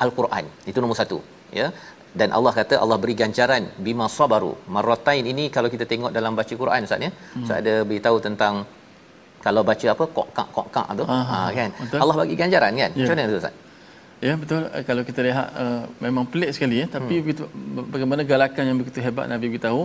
al-Quran. 0.03 0.45
Itu 0.69 0.77
nombor 0.83 0.97
satu 1.01 1.17
ya. 1.59 1.67
Dan 2.19 2.29
Allah 2.37 2.53
kata 2.59 2.75
Allah 2.83 2.97
beri 3.03 3.15
ganjaran 3.21 3.63
bima 3.85 4.07
sabaru. 4.17 4.53
Marratain 4.75 5.25
ini 5.33 5.45
kalau 5.55 5.69
kita 5.73 5.85
tengok 5.91 6.11
dalam 6.17 6.33
baca 6.39 6.53
Quran 6.61 6.87
ustaz 6.87 7.05
ya. 7.05 7.11
Hmm. 7.11 7.43
ustaz 7.43 7.57
ada 7.63 7.75
beritahu 7.89 8.17
tentang 8.27 8.55
kalau 9.45 9.61
baca 9.69 9.87
apa 9.93 10.03
kok 10.17 10.27
kak 10.37 10.47
kok 10.55 10.67
kak 10.75 10.87
tu 10.99 11.05
ha 11.11 11.39
kan? 11.59 11.69
betul. 11.83 11.99
Allah 12.03 12.15
bagi 12.21 12.35
ganjaran 12.41 12.71
kan? 12.81 12.91
Ya. 12.95 13.05
macam 13.05 13.15
mana 13.17 13.31
tu 13.33 13.39
ustaz? 13.41 13.55
Ya 14.25 14.33
betul. 14.41 14.61
Eh, 14.75 14.83
kalau 14.89 15.03
kita 15.09 15.19
lihat 15.27 15.47
uh, 15.63 15.83
memang 16.05 16.25
pelik 16.31 16.51
sekali 16.55 16.75
ya. 16.81 16.85
Tapi 16.95 17.13
hmm. 17.15 17.23
begitu 17.23 17.43
bagaimana 17.93 18.21
galakan 18.31 18.63
yang 18.69 18.77
begitu 18.81 18.99
hebat 19.07 19.25
Nabi 19.33 19.47
beritahu 19.53 19.81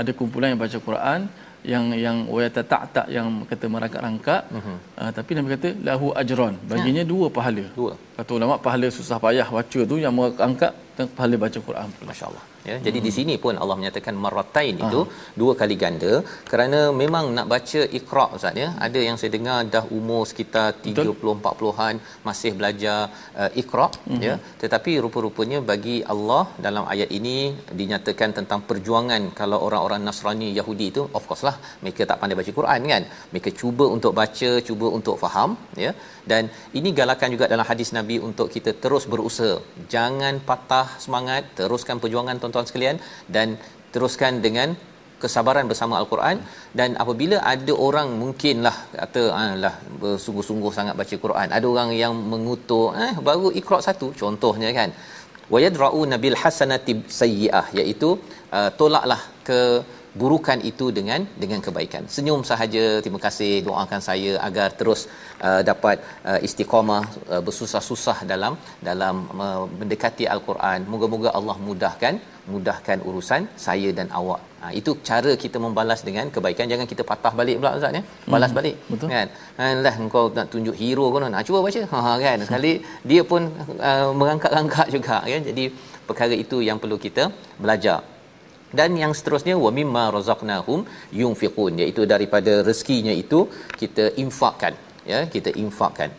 ada 0.00 0.10
kumpulan 0.18 0.48
yang 0.52 0.60
baca 0.64 0.78
Quran 0.88 1.20
yang 1.72 1.84
yang 2.04 2.16
wayata 2.34 2.62
tak 2.72 2.82
tak 2.96 3.06
yang 3.16 3.26
kata 3.50 3.66
merangkak-rangkak 3.68 4.42
uh-huh. 4.48 4.76
uh, 5.00 5.10
tapi 5.12 5.30
Nabi 5.36 5.48
kata 5.56 5.68
lahu 5.88 6.06
ajran 6.22 6.54
baginya 6.70 7.04
ya. 7.04 7.10
dua 7.12 7.26
pahala. 7.28 7.64
Dua. 7.76 7.92
Kata 8.16 8.30
ulama 8.38 8.54
pahala 8.66 8.88
susah 8.88 9.18
payah 9.24 9.48
baca 9.48 9.80
tu 9.90 9.96
yang 10.00 10.14
merangkak 10.16 10.72
pahala 11.16 11.36
baca 11.36 11.58
Quran. 11.68 11.88
masya-Allah 12.08 12.49
ya 12.68 12.76
jadi 12.86 12.98
hmm. 12.98 13.06
di 13.06 13.12
sini 13.16 13.34
pun 13.44 13.54
Allah 13.62 13.76
menyatakan 13.80 14.14
maratain 14.26 14.76
itu 14.86 15.00
uh 15.02 15.08
dua 15.40 15.52
kali 15.60 15.74
ganda. 15.82 16.12
Kerana 16.50 16.78
memang 17.00 17.24
nak 17.36 17.46
baca 17.52 17.80
iqra 17.98 18.24
ustaz 18.36 18.60
ya 18.62 18.68
ada 18.86 19.00
yang 19.06 19.16
saya 19.20 19.30
dengar 19.34 19.58
dah 19.74 19.82
umur 19.98 20.22
sekitar 20.30 20.66
30 20.86 21.34
40-an 21.46 21.94
masih 22.28 22.50
belajar 22.58 22.98
uh, 23.42 23.50
iqra 23.62 23.86
uh 24.14 24.20
ya. 24.26 24.34
Tetapi 24.62 24.92
rupa-rupanya 25.04 25.58
bagi 25.70 25.96
Allah 26.14 26.42
dalam 26.66 26.84
ayat 26.94 27.10
ini 27.18 27.36
dinyatakan 27.80 28.30
tentang 28.38 28.62
perjuangan 28.70 29.22
kalau 29.40 29.60
orang-orang 29.68 30.02
Nasrani 30.08 30.50
Yahudi 30.58 30.88
itu 30.92 31.04
of 31.18 31.24
course 31.30 31.44
lah 31.48 31.56
mereka 31.82 32.08
tak 32.10 32.18
pandai 32.22 32.38
baca 32.40 32.54
Quran 32.60 32.90
kan. 32.94 33.04
Mereka 33.32 33.52
cuba 33.62 33.86
untuk 33.96 34.14
baca 34.20 34.50
cuba 34.70 34.88
untuk 34.98 35.16
faham 35.24 35.52
ya. 35.84 35.92
Dan 36.30 36.44
ini 36.78 36.88
galakan 37.00 37.30
juga 37.34 37.46
dalam 37.54 37.66
hadis 37.70 37.90
Nabi 37.98 38.18
untuk 38.28 38.48
kita 38.56 38.72
terus 38.84 39.06
berusaha. 39.12 39.54
Jangan 39.94 40.34
patah 40.50 40.86
semangat 41.04 41.42
teruskan 41.58 41.98
perjuangan 42.02 42.38
tuan-tuan 42.50 42.70
sekalian 42.70 42.96
dan 43.36 43.48
teruskan 43.94 44.42
dengan 44.46 44.68
kesabaran 45.22 45.66
bersama 45.70 45.94
al-Quran. 46.00 46.36
Dan 46.78 46.90
apabila 47.02 47.38
ada 47.52 47.72
orang 47.86 48.08
mungkinlah 48.22 48.76
kata 49.00 49.22
ah 49.40 49.52
lah 49.64 49.74
bersungguh-sungguh 50.02 50.72
sangat 50.78 50.94
baca 51.00 51.16
Quran. 51.24 51.48
Ada 51.56 51.66
orang 51.72 51.90
yang 52.02 52.14
mengutuk 52.32 52.90
eh 53.06 53.12
baru 53.28 53.48
Iqra 53.60 53.78
satu 53.88 54.08
contohnya 54.22 54.70
kan. 54.80 54.90
Wayadra'u 55.52 56.00
nabil 56.12 56.36
hasanati 56.42 56.92
sayyi'ah 57.20 57.66
iaitu 57.78 58.08
uh, 58.56 58.70
tolaklah 58.80 59.20
ke 59.48 59.60
burukan 60.22 60.58
itu 60.70 60.86
dengan 60.98 61.20
dengan 61.42 61.60
kebaikan. 61.66 62.02
Senyum 62.14 62.42
sahaja. 62.50 62.84
Terima 63.04 63.20
kasih 63.26 63.52
doakan 63.66 64.00
saya 64.08 64.32
agar 64.48 64.68
terus 64.80 65.00
uh, 65.46 65.62
dapat 65.70 65.96
uh, 66.30 66.38
istiqamah 66.46 67.02
uh, 67.32 67.42
bersusah-susah 67.46 68.18
dalam 68.32 68.54
dalam 68.90 69.16
uh, 69.46 69.64
mendekati 69.80 70.26
al-Quran. 70.34 70.88
Moga-moga 70.92 71.30
Allah 71.38 71.56
mudahkan 71.68 72.16
mudahkan 72.52 72.98
urusan 73.08 73.42
saya 73.66 73.88
dan 73.98 74.08
awak. 74.20 74.40
Ha, 74.60 74.70
itu 74.78 74.90
cara 75.08 75.32
kita 75.42 75.58
membalas 75.64 76.00
dengan 76.08 76.26
kebaikan. 76.34 76.66
Jangan 76.72 76.86
kita 76.92 77.02
patah 77.10 77.32
balik 77.40 77.56
pula 77.60 77.70
Ustaz 77.78 77.96
ya. 77.98 78.02
Balas 78.32 78.50
hmm, 78.50 78.58
balik. 78.58 78.76
Betul. 78.92 79.08
Kan? 79.14 79.28
Alah 79.66 79.94
engkau 80.04 80.24
nak 80.38 80.48
tunjuk 80.52 80.76
hero 80.80 81.06
kan. 81.14 81.32
Ha, 81.36 81.42
cuba 81.48 81.58
baca. 81.66 81.82
Ha, 81.92 81.98
ha 82.06 82.12
kan. 82.26 82.38
Sekali 82.48 82.72
dia 83.10 83.22
pun 83.32 83.42
uh, 83.90 84.08
merangkak-rangkak 84.20 84.88
juga 84.96 85.18
kan. 85.32 85.42
Jadi 85.50 85.64
perkara 86.08 86.34
itu 86.44 86.58
yang 86.68 86.80
perlu 86.82 86.98
kita 87.06 87.26
belajar 87.62 87.98
dan 88.78 88.90
yang 89.02 89.12
seterusnya 89.18 89.54
wa 89.64 89.70
mimma 89.78 90.04
razaqnahum 90.16 90.80
yunfiqun 91.20 91.82
iaitu 91.82 92.04
daripada 92.12 92.52
rezekinya 92.68 93.14
itu 93.22 93.40
kita 93.80 94.06
infakkan 94.24 94.74
ya 95.12 95.20
kita 95.34 95.52
infakkan. 95.64 96.10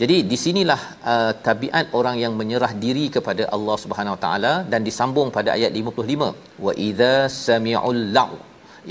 Jadi 0.00 0.16
di 0.30 0.36
sinilah 0.42 0.80
uh, 1.12 1.32
tabiat 1.46 1.86
orang 1.98 2.16
yang 2.24 2.34
menyerah 2.40 2.70
diri 2.84 3.06
kepada 3.16 3.44
Allah 3.56 3.76
Subhanahu 3.84 4.14
Wa 4.16 4.20
Taala 4.24 4.52
dan 4.72 4.80
disambung 4.88 5.28
pada 5.36 5.50
ayat 5.56 5.72
55 5.80 6.28
wa 6.66 6.72
idza 6.88 7.14
sami'ul 7.46 8.02
lau 8.16 8.30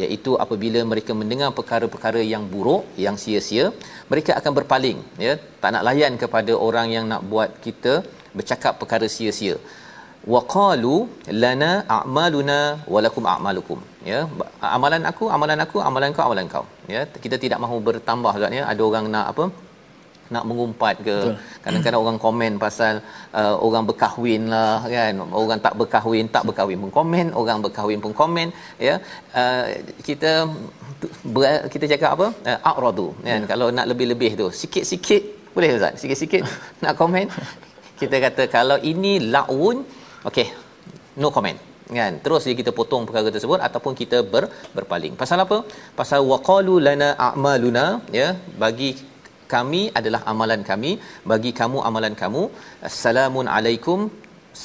iaitu 0.02 0.32
apabila 0.44 0.80
mereka 0.92 1.12
mendengar 1.20 1.50
perkara-perkara 1.60 2.22
yang 2.34 2.44
buruk 2.54 2.84
yang 3.06 3.16
sia-sia 3.24 3.66
mereka 4.12 4.32
akan 4.40 4.54
berpaling 4.60 5.00
ya. 5.26 5.34
Tak 5.62 5.72
nak 5.76 5.86
layan 5.90 6.16
kepada 6.24 6.54
orang 6.68 6.90
yang 6.96 7.08
nak 7.14 7.24
buat 7.32 7.52
kita 7.66 7.94
bercakap 8.38 8.76
perkara 8.82 9.08
sia-sia 9.18 9.56
waqalu 10.34 10.96
lana 11.44 11.72
a'maluna 11.98 12.60
walakum 12.94 13.24
a'malukum. 13.34 13.80
Ya 14.10 14.20
amalan 14.78 15.04
aku 15.12 15.26
amalan 15.36 15.60
aku 15.66 15.78
amalan 15.88 16.12
kau 16.18 16.26
amalan 16.28 16.48
kau. 16.56 16.66
Ya 16.94 17.02
kita 17.24 17.38
tidak 17.44 17.60
mahu 17.64 17.78
bertambah 17.88 18.34
kan 18.44 18.54
ya 18.60 18.64
ada 18.72 18.82
orang 18.90 19.08
nak 19.16 19.26
apa? 19.34 19.46
Nak 20.36 20.44
mengumpat 20.50 20.96
ke? 21.08 21.18
Betul. 21.18 21.36
kadang-kadang 21.64 22.00
orang 22.04 22.18
komen 22.26 22.54
pasal 22.64 22.96
uh, 23.40 23.56
orang 23.68 23.84
berkahwin 23.90 24.42
lah 24.54 24.80
kan? 24.96 25.22
Orang 25.42 25.60
tak 25.66 25.74
berkahwin 25.80 26.26
tak 26.36 26.44
berkahwin 26.50 26.80
pun 26.84 26.92
komen. 27.00 27.28
Orang 27.42 27.60
berkahwin 27.66 28.02
pun 28.06 28.14
komen. 28.22 28.50
Ya 28.88 28.96
uh, 29.42 29.64
kita 30.08 30.32
ber, 31.36 31.46
kita 31.76 31.86
cakap 31.94 32.12
apa? 32.18 32.28
Uh, 32.50 32.60
a'radu. 32.72 33.08
Kan 33.28 33.42
ya. 33.44 33.48
kalau 33.52 33.70
nak 33.78 33.88
lebih-lebih 33.94 34.32
tu 34.42 34.50
sikit-sikit 34.62 35.24
boleh 35.56 35.72
ustaz? 35.80 35.94
Sikit-sikit 36.04 36.42
nak 36.84 36.94
komen? 37.00 37.28
Kita 38.02 38.16
kata 38.26 38.44
kalau 38.58 38.78
ini 38.92 39.14
laun 39.36 39.78
okey. 40.30 40.48
No 41.22 41.30
comment. 41.36 41.60
Kan? 41.98 42.14
Terus 42.24 42.44
dia 42.48 42.56
kita 42.62 42.72
potong 42.80 43.04
perkara 43.08 43.32
tersebut 43.36 43.60
ataupun 43.68 43.94
kita 44.02 44.18
ber, 44.34 44.44
berpaling. 44.78 45.14
Pasal 45.22 45.40
apa? 45.46 45.58
Pasal 46.00 46.22
waqalu 46.32 46.76
lana 46.88 47.10
a'maluna 47.28 47.86
ya 48.20 48.28
bagi 48.64 48.90
kami 49.54 49.82
adalah 50.00 50.22
amalan 50.32 50.62
kami 50.70 50.92
bagi 51.32 51.52
kamu 51.60 51.80
amalan 51.90 52.16
kamu. 52.22 52.44
Assalamun 52.90 53.48
alaikum 53.58 54.12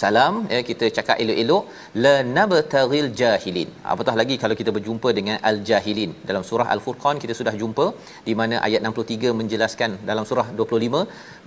salam 0.00 0.34
ya 0.54 0.60
kita 0.68 0.86
cakap 0.96 1.16
elok-elok 1.22 1.62
la 2.04 2.14
nabtaghil 2.36 3.08
jahilin. 3.20 3.68
Apatah 3.92 4.14
lagi 4.20 4.36
kalau 4.42 4.56
kita 4.60 4.70
berjumpa 4.76 5.08
dengan 5.18 5.36
al 5.50 5.58
jahilin 5.68 6.12
dalam 6.28 6.42
surah 6.48 6.68
al 6.74 6.80
furqan 6.86 7.18
kita 7.24 7.34
sudah 7.40 7.54
jumpa 7.62 7.86
di 8.28 8.34
mana 8.40 8.56
ayat 8.66 8.80
63 8.90 9.36
menjelaskan 9.40 9.90
dalam 10.10 10.26
surah 10.30 10.46
25 10.60 11.02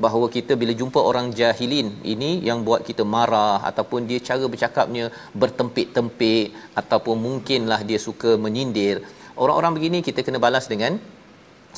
bahawa 0.05 0.29
kita 0.38 0.55
bila 0.62 0.75
jumpa 0.81 1.01
orang 1.12 1.27
jahilin 1.41 1.89
ini 2.13 2.31
yang 2.49 2.62
buat 2.69 2.84
kita 2.89 3.05
marah 3.15 3.58
ataupun 3.71 4.08
dia 4.12 4.21
cara 4.29 4.45
bercakapnya 4.53 5.05
bertempik-tempik 5.43 6.47
ataupun 6.84 7.17
mungkinlah 7.27 7.81
dia 7.91 8.01
suka 8.08 8.34
menyindir. 8.45 8.97
Orang-orang 9.43 9.73
begini 9.77 9.99
kita 10.08 10.19
kena 10.25 10.39
balas 10.45 10.65
dengan 10.71 10.93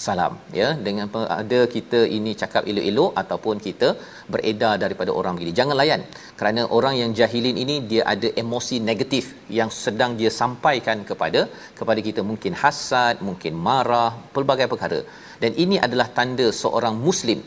salam 0.06 0.34
ya. 0.60 0.68
Dengan 0.86 1.08
ada 1.40 1.60
kita 1.76 2.00
ini 2.18 2.32
cakap 2.42 2.64
elok-elok 2.72 3.12
ataupun 3.22 3.56
kita 3.68 3.90
beredar 4.34 4.74
daripada 4.84 5.12
orang 5.20 5.36
begini 5.38 5.54
jangan 5.60 5.78
layan. 5.82 6.02
Kerana 6.40 6.64
orang 6.78 6.96
yang 7.02 7.12
jahilin 7.20 7.58
ini 7.64 7.76
dia 7.92 8.04
ada 8.14 8.30
emosi 8.44 8.78
negatif 8.90 9.28
yang 9.60 9.72
sedang 9.84 10.14
dia 10.22 10.32
sampaikan 10.42 11.00
kepada 11.12 11.44
kepada 11.80 12.00
kita. 12.08 12.24
Mungkin 12.32 12.56
hasad 12.64 13.26
mungkin 13.30 13.56
marah 13.68 14.12
pelbagai 14.36 14.70
perkara. 14.74 15.02
Dan 15.44 15.54
ini 15.66 15.78
adalah 15.88 16.08
tanda 16.20 16.48
seorang 16.62 16.96
muslim 17.08 17.42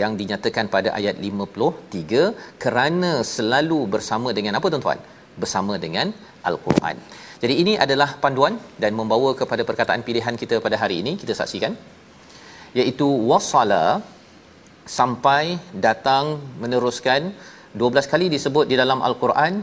yang 0.00 0.12
dinyatakan 0.20 0.66
pada 0.74 0.88
ayat 0.98 1.16
53 1.28 2.62
kerana 2.64 3.12
selalu 3.34 3.80
bersama 3.94 4.28
dengan 4.38 4.58
apa 4.58 4.66
tuan-tuan? 4.72 5.00
Bersama 5.42 5.74
dengan 5.84 6.08
al-Quran. 6.48 6.96
Jadi 7.42 7.54
ini 7.62 7.72
adalah 7.84 8.08
panduan 8.24 8.54
dan 8.82 8.92
membawa 9.00 9.30
kepada 9.40 9.62
perkataan 9.68 10.02
pilihan 10.08 10.34
kita 10.42 10.56
pada 10.66 10.76
hari 10.82 10.96
ini. 11.02 11.12
Kita 11.22 11.32
saksikan 11.40 11.72
iaitu 12.78 13.08
wasala 13.30 13.84
sampai 14.98 15.44
datang 15.86 16.26
meneruskan 16.62 17.22
12 17.80 18.12
kali 18.12 18.26
disebut 18.34 18.64
di 18.70 18.76
dalam 18.82 19.00
al-Quran 19.08 19.54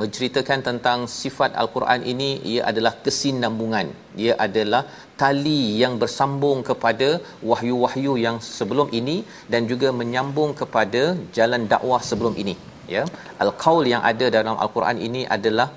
menceritakan 0.00 0.60
tentang 0.68 0.98
sifat 1.18 1.50
al-Quran 1.62 2.00
ini 2.12 2.28
ia 2.52 2.62
adalah 2.70 2.92
kesinambungan. 3.04 3.86
Ia 4.24 4.34
adalah 4.46 4.82
tali 5.22 5.60
yang 5.82 5.94
bersambung 6.02 6.58
kepada 6.68 7.08
wahyu-wahyu 7.50 8.14
yang 8.24 8.36
sebelum 8.56 8.88
ini 9.00 9.16
dan 9.52 9.64
juga 9.70 9.90
menyambung 10.00 10.52
kepada 10.60 11.02
jalan 11.38 11.64
dakwah 11.72 12.00
sebelum 12.10 12.36
ini 12.42 12.54
ya. 12.96 13.04
Al-qaul 13.44 13.86
yang 13.94 14.04
ada 14.10 14.28
dalam 14.36 14.58
al-Quran 14.64 15.00
ini 15.08 15.22
adalah 15.36 15.68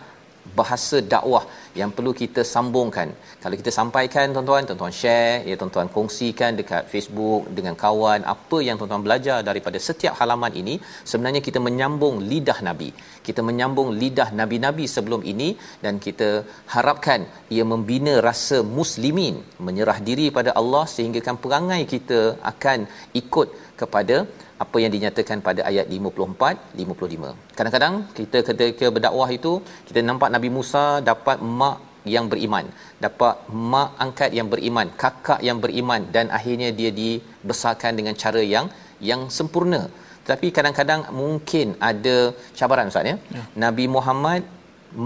bahasa 0.60 1.00
dakwah 1.16 1.44
yang 1.80 1.92
perlu 1.96 2.12
kita 2.22 2.42
sambungkan. 2.54 3.10
Kalau 3.44 3.56
kita 3.62 3.72
sampaikan 3.80 4.34
tuan-tuan, 4.36 4.64
tuan-tuan 4.70 4.94
share, 5.02 5.46
ya 5.50 5.56
tuan-tuan 5.62 5.88
kongsikan 5.96 6.58
dekat 6.60 6.84
Facebook 6.94 7.50
dengan 7.58 7.76
kawan 7.84 8.24
apa 8.36 8.58
yang 8.68 8.78
tuan-tuan 8.80 9.04
belajar 9.08 9.40
daripada 9.50 9.78
setiap 9.88 10.16
halaman 10.20 10.54
ini, 10.62 10.76
sebenarnya 11.12 11.42
kita 11.48 11.62
menyambung 11.68 12.18
lidah 12.32 12.60
Nabi. 12.70 12.90
Kita 13.28 13.42
menyambung 13.50 13.90
lidah 14.02 14.30
nabi-nabi 14.40 14.86
sebelum 14.96 15.22
ini 15.32 15.50
dan 15.84 16.02
kita 16.06 16.30
harapkan 16.74 17.28
ia 17.56 17.66
membina 17.72 18.14
rasa 18.28 18.60
muslimin, 18.78 19.36
menyerah 19.68 20.00
diri 20.08 20.28
pada 20.38 20.52
Allah 20.62 20.86
sehingga 20.96 21.22
kan 21.28 21.38
perangai 21.44 21.82
kita 21.94 22.20
akan 22.52 22.80
ikut 23.22 23.50
kepada 23.82 24.16
apa 24.64 24.78
yang 24.84 24.92
dinyatakan 24.96 25.38
pada 25.48 25.62
ayat 25.70 25.86
54 25.98 26.80
55. 26.84 27.56
Kadang-kadang 27.58 27.94
kita 28.18 28.38
ketika 28.48 28.88
berdakwah 28.96 29.30
itu 29.38 29.54
kita 29.88 30.00
nampak 30.10 30.30
Nabi 30.36 30.50
Musa 30.58 30.84
dapat 31.12 31.38
mak 31.60 31.78
yang 32.14 32.26
beriman, 32.32 32.66
dapat 33.06 33.36
mak 33.72 33.90
angkat 34.04 34.32
yang 34.38 34.48
beriman, 34.54 34.88
kakak 35.04 35.42
yang 35.48 35.58
beriman 35.64 36.02
dan 36.16 36.28
akhirnya 36.38 36.70
dia 36.80 36.92
dibesarkan 37.02 37.94
dengan 38.00 38.16
cara 38.24 38.44
yang 38.54 38.68
yang 39.10 39.24
sempurna. 39.38 39.82
Tapi 40.30 40.48
kadang-kadang 40.56 41.02
mungkin 41.22 41.68
ada 41.90 42.18
cabaran 42.60 42.92
ustaz 42.92 43.12
ya. 43.12 43.16
ya. 43.38 43.44
Nabi 43.64 43.86
Muhammad 43.96 44.42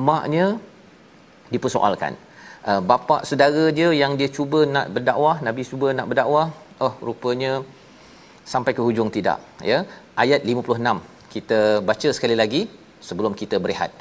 maknya 0.07 0.45
dipersoalkan. 1.53 2.13
Uh, 2.69 2.81
bapa 2.89 3.15
saudara 3.29 3.63
dia 3.77 3.89
yang 4.01 4.13
dia 4.19 4.29
cuba 4.37 4.59
nak 4.75 4.87
berdakwah, 4.95 5.35
Nabi 5.47 5.61
cuba 5.71 5.87
nak 5.97 6.07
berdakwah, 6.11 6.47
oh 6.85 6.93
rupanya 7.07 7.53
sampai 8.45 8.71
ke 8.77 8.81
hujung 8.87 9.09
tidak 9.17 9.39
ya. 9.71 9.79
Ayat 10.23 10.41
56 10.45 11.01
kita 11.33 11.59
baca 11.89 12.09
sekali 12.17 12.35
lagi 12.41 12.61
sebelum 13.07 13.33
kita 13.41 13.57
berehat 13.63 13.91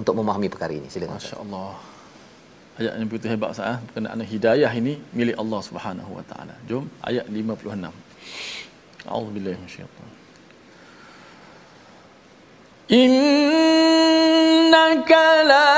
untuk 0.00 0.14
memahami 0.18 0.48
perkara 0.52 0.72
ini. 0.74 0.88
Silakan 0.92 1.16
masyaallah. 1.20 1.72
Ayat 2.80 2.92
yang 2.98 3.08
begitu 3.12 3.26
hebat 3.32 3.50
sah 3.58 3.78
berkenaan 3.86 4.20
hidayah 4.32 4.72
ini 4.80 4.92
milik 5.18 5.36
Allah 5.42 5.60
Subhanahu 5.68 6.10
wa 6.18 6.24
taala. 6.30 6.54
Jom 6.68 6.84
ayat 7.10 7.24
56 7.28 7.92
a'udzubillahi 9.08 9.56
minasyaitan. 9.60 10.08
Innaka 13.80 15.24
la 15.52 15.69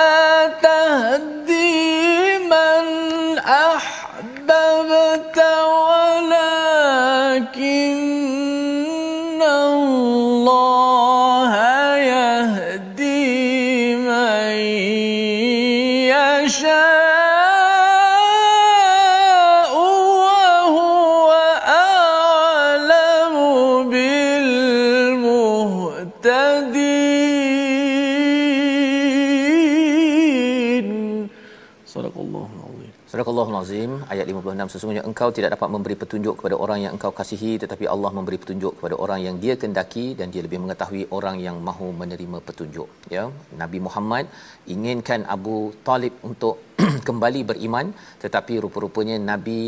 ayat 34.13 34.27
56 34.31 34.73
sesungguhnya 34.75 35.03
engkau 35.11 35.29
tidak 35.37 35.51
dapat 35.55 35.69
memberi 35.75 35.95
petunjuk 36.03 36.35
kepada 36.39 36.57
orang 36.65 36.79
yang 36.85 36.93
engkau 36.97 37.13
kasihi 37.19 37.53
tetapi 37.63 37.85
Allah 37.95 38.11
memberi 38.19 38.39
petunjuk 38.43 38.73
kepada 38.79 38.97
orang 39.05 39.21
yang 39.27 39.37
dia 39.45 39.55
kehendaki 39.61 40.07
dan 40.19 40.27
dia 40.35 40.43
lebih 40.47 40.61
mengetahui 40.65 41.05
orang 41.19 41.37
yang 41.47 41.57
mahu 41.69 41.89
menerima 42.01 42.39
petunjuk 42.49 42.89
ya. 43.15 43.25
Nabi 43.63 43.81
Muhammad 43.87 44.27
inginkan 44.75 45.23
Abu 45.37 45.57
Talib 45.89 46.15
untuk 46.31 46.57
kembali 47.09 47.43
beriman 47.53 47.89
tetapi 48.25 48.57
rupa-rupanya 48.67 49.17
Nabi 49.33 49.61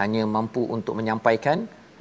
hanya 0.00 0.24
mampu 0.36 0.64
untuk 0.76 0.96
menyampaikan 1.00 1.60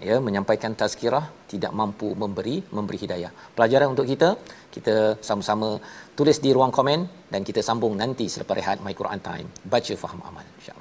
ya 0.09 0.15
menyampaikan 0.27 0.73
tazkirah 0.81 1.25
tidak 1.51 1.73
mampu 1.79 2.07
memberi 2.21 2.55
memberi 2.77 2.97
hidayah. 3.05 3.31
Pelajaran 3.57 3.93
untuk 3.93 4.07
kita 4.11 4.29
kita 4.75 4.95
sama-sama 5.27 5.69
tulis 6.17 6.39
di 6.45 6.51
ruang 6.57 6.73
komen 6.77 7.01
dan 7.33 7.43
kita 7.49 7.61
sambung 7.69 7.93
nanti 8.03 8.25
selepas 8.35 8.57
rehat 8.61 8.79
my 8.87 8.95
Quran 9.01 9.21
time. 9.29 9.49
Baca 9.73 9.93
faham 10.03 10.21
amal 10.29 10.47
insyaallah 10.61 10.80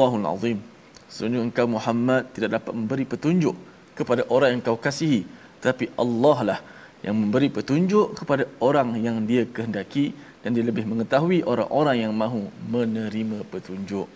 Sadaqallahul 0.00 0.28
Azim. 0.32 0.58
Sesungguhnya 1.10 1.40
engkau 1.44 1.66
Muhammad 1.68 2.22
tidak 2.32 2.50
dapat 2.56 2.72
memberi 2.72 3.04
petunjuk 3.04 3.56
kepada 3.98 4.22
orang 4.32 4.56
yang 4.56 4.62
kau 4.64 4.78
kasihi, 4.78 5.26
tapi 5.60 5.92
Allah 5.98 6.38
lah 6.54 6.60
yang 7.04 7.16
memberi 7.18 7.52
petunjuk 7.52 8.16
kepada 8.16 8.46
orang 8.62 8.96
yang 8.96 9.20
dia 9.28 9.44
kehendaki 9.44 10.16
dan 10.40 10.56
dia 10.56 10.64
lebih 10.64 10.88
mengetahui 10.88 11.44
orang-orang 11.44 11.96
yang 12.08 12.12
mahu 12.14 12.48
menerima 12.70 13.44
petunjuk. 13.52 14.06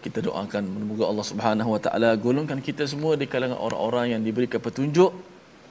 Kita 0.00 0.18
doakan 0.24 0.64
semoga 0.64 1.04
Allah 1.12 1.26
Subhanahu 1.28 1.70
Wa 1.76 1.80
Taala 1.84 2.10
golongkan 2.16 2.58
kita 2.64 2.88
semua 2.88 3.20
di 3.20 3.28
kalangan 3.28 3.60
orang-orang 3.60 4.16
yang 4.16 4.22
diberikan 4.24 4.58
petunjuk 4.58 5.12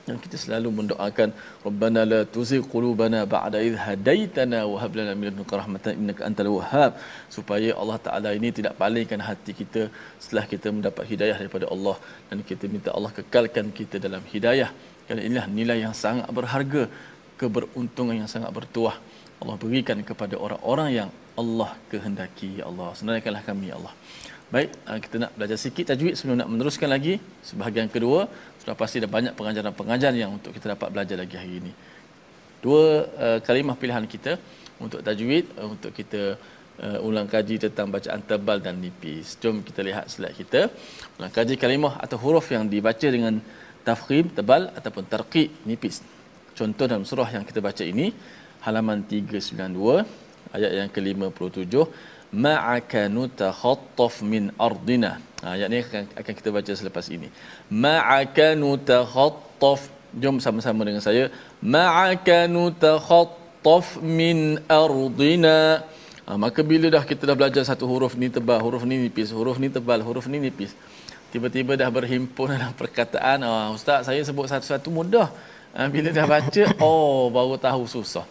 dan 0.09 0.17
kita 0.25 0.37
selalu 0.43 0.69
mendoakan 0.79 1.29
Rabbana 1.67 2.01
la 2.11 2.19
tuzigh 2.35 2.61
qulubana 2.73 3.19
ba'da 3.35 3.59
idh 3.67 3.77
hadaitana 3.85 4.59
wa 4.71 4.77
hab 4.83 4.93
lana 4.99 5.13
min 5.19 5.25
ladunka 5.29 5.59
rahmatan 5.61 5.91
innaka 6.01 6.21
antal 6.29 6.49
wahhab. 6.57 6.91
Supaya 7.35 7.69
Allah 7.81 7.97
Taala 8.07 8.31
ini 8.39 8.49
tidak 8.59 8.73
palingkan 8.81 9.21
hati 9.27 9.53
kita 9.61 9.83
setelah 10.23 10.45
kita 10.53 10.67
mendapat 10.77 11.05
hidayah 11.11 11.37
daripada 11.41 11.67
Allah. 11.75 11.95
Dan 12.29 12.41
kita 12.49 12.65
minta 12.75 12.89
Allah 12.97 13.11
kekalkan 13.19 13.67
kita 13.79 13.97
dalam 14.05 14.23
hidayah. 14.33 14.69
Kerana 15.05 15.21
inilah 15.27 15.45
nilai 15.59 15.77
yang 15.85 15.95
sangat 16.03 16.29
berharga 16.39 16.83
keberuntungan 17.41 18.15
yang 18.21 18.29
sangat 18.35 18.51
bertuah. 18.57 18.97
Allah 19.41 19.55
berikan 19.63 19.99
kepada 20.09 20.35
orang-orang 20.45 20.89
yang 20.99 21.09
Allah 21.41 21.71
kehendaki. 21.91 22.49
Ya 22.59 22.65
Allah 22.71 22.89
senantiakanlah 22.99 23.43
kami 23.49 23.71
ya 23.71 23.77
Allah. 23.79 23.93
Baik, 24.53 24.69
ah, 24.89 24.97
kita 25.03 25.15
nak 25.21 25.31
belajar 25.37 25.57
sikit 25.63 25.85
tajwid 25.89 26.17
sebelum 26.17 26.37
nak 26.41 26.49
meneruskan 26.51 26.89
lagi 26.89 27.13
sebahagian 27.49 27.87
kedua. 27.95 28.21
Sudah 28.69 28.85
pasti 28.85 29.01
ada 29.01 29.09
banyak 29.09 29.33
pengajaran-pengajaran 29.33 30.13
yang 30.13 30.31
untuk 30.37 30.53
kita 30.53 30.77
dapat 30.77 30.93
belajar 30.93 31.17
lagi 31.17 31.33
hari 31.41 31.57
ini. 31.57 31.71
dua 32.61 33.09
uh, 33.25 33.39
kalimah 33.41 33.73
pilihan 33.73 34.05
kita 34.05 34.37
untuk 34.77 35.01
tajwid 35.01 35.45
uh, 35.57 35.73
untuk 35.73 35.89
kita 35.89 36.37
uh, 36.77 37.07
ulang 37.07 37.25
kaji 37.25 37.57
tentang 37.57 37.89
bacaan 37.89 38.21
tebal 38.29 38.61
dan 38.61 38.77
nipis. 38.77 39.41
Jom 39.41 39.65
kita 39.65 39.81
lihat 39.81 40.05
slide 40.13 40.37
kita. 40.37 40.69
Ulang 41.17 41.33
kaji 41.33 41.57
kalimah 41.57 41.97
atau 41.97 42.21
huruf 42.21 42.45
yang 42.53 42.69
dibaca 42.69 43.07
dengan 43.09 43.41
tafkhim 43.81 44.29
tebal 44.37 44.69
ataupun 44.77 45.03
tarqiq 45.09 45.49
nipis. 45.65 46.05
Contoh 46.53 46.85
dalam 46.85 47.09
surah 47.09 47.29
yang 47.33 47.41
kita 47.49 47.65
baca 47.65 47.81
ini 47.81 48.13
halaman 48.61 49.01
392 49.01 50.53
ayat 50.53 50.71
yang 50.77 50.89
ke-57 50.93 51.73
ma'aka 52.33 53.09
nutakhattaf 53.09 54.21
min 54.21 54.53
ardina. 54.59 55.17
Ha, 55.41 55.55
ayat 55.55 55.67
ini 55.71 55.79
akan, 55.81 56.03
akan 56.19 56.33
kita 56.35 56.49
baca 56.51 56.71
selepas 56.75 57.05
ini. 57.09 57.27
Ma'aka 57.71 58.53
nutakhattaf 58.59 59.99
Jom 60.09 60.41
sama-sama 60.41 60.81
dengan 60.81 61.05
saya. 61.05 61.29
Ma'aka 61.61 62.49
nutakhattaf 62.49 64.01
min 64.01 64.57
ardina. 64.65 65.85
Ha, 66.25 66.37
maka 66.37 66.61
bila 66.61 66.89
dah 66.93 67.01
kita 67.05 67.25
dah 67.29 67.37
belajar 67.37 67.65
satu 67.65 67.85
huruf 67.89 68.13
ni 68.13 68.29
tebal, 68.29 68.61
huruf 68.61 68.85
ni 68.85 68.97
nipis, 69.01 69.33
huruf 69.33 69.57
ni 69.57 69.69
tebal, 69.69 70.01
huruf 70.01 70.25
ni 70.29 70.37
nipis. 70.37 70.73
Tiba-tiba 71.29 71.77
dah 71.77 71.89
berhimpun 71.93 72.57
dalam 72.57 72.73
perkataan, 72.73 73.45
oh, 73.45 73.77
ustaz 73.77 74.09
saya 74.09 74.21
sebut 74.25 74.49
satu-satu 74.49 74.89
mudah. 74.89 75.29
Ha, 75.77 75.85
bila 75.93 76.09
dah 76.09 76.25
baca, 76.25 76.63
oh 76.85 77.29
baru 77.29 77.57
tahu 77.57 77.85
susah. 77.85 78.25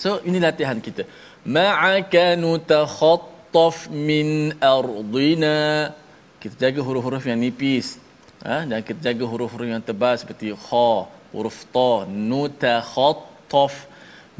So 0.00 0.10
ini 0.28 0.38
latihan 0.40 0.80
kita. 0.86 1.04
Ma'aka 1.44 2.32
nutakhattaf 2.42 3.92
min 4.08 4.56
ardina. 4.56 5.92
Kita 6.40 6.56
jaga 6.56 6.80
huruf-huruf 6.80 7.24
yang 7.28 7.36
nipis. 7.44 8.00
Ha, 8.48 8.64
dan 8.64 8.80
kita 8.80 9.12
jaga 9.12 9.24
huruf-huruf 9.28 9.68
yang 9.68 9.84
tebal 9.84 10.16
seperti 10.16 10.56
kha, 10.56 10.92
huruf 11.36 11.58
ta, 11.74 12.08
nutakhattaf 12.08 13.74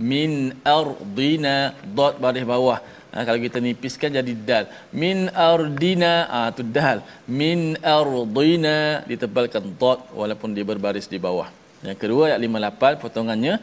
min 0.00 0.56
ardina. 0.64 1.76
Dot 1.98 2.16
baris 2.24 2.48
bawah. 2.52 2.80
Ha, 3.12 3.16
kalau 3.28 3.40
kita 3.44 3.60
nipiskan 3.60 4.16
jadi 4.16 4.32
dal. 4.48 4.64
Min 4.96 5.28
ardina. 5.50 6.24
Ah 6.24 6.48
ha, 6.48 6.56
tu 6.56 6.64
dal. 6.64 7.04
Min 7.28 7.76
ardina. 7.84 9.04
Ditebalkan 9.10 9.76
dot 9.76 10.08
walaupun 10.16 10.56
dia 10.56 10.64
berbaris 10.64 11.04
di 11.04 11.20
bawah. 11.20 11.52
Yang 11.84 11.98
kedua 12.00 12.22
ayat 12.32 12.40
58 12.44 13.02
potongannya 13.04 13.54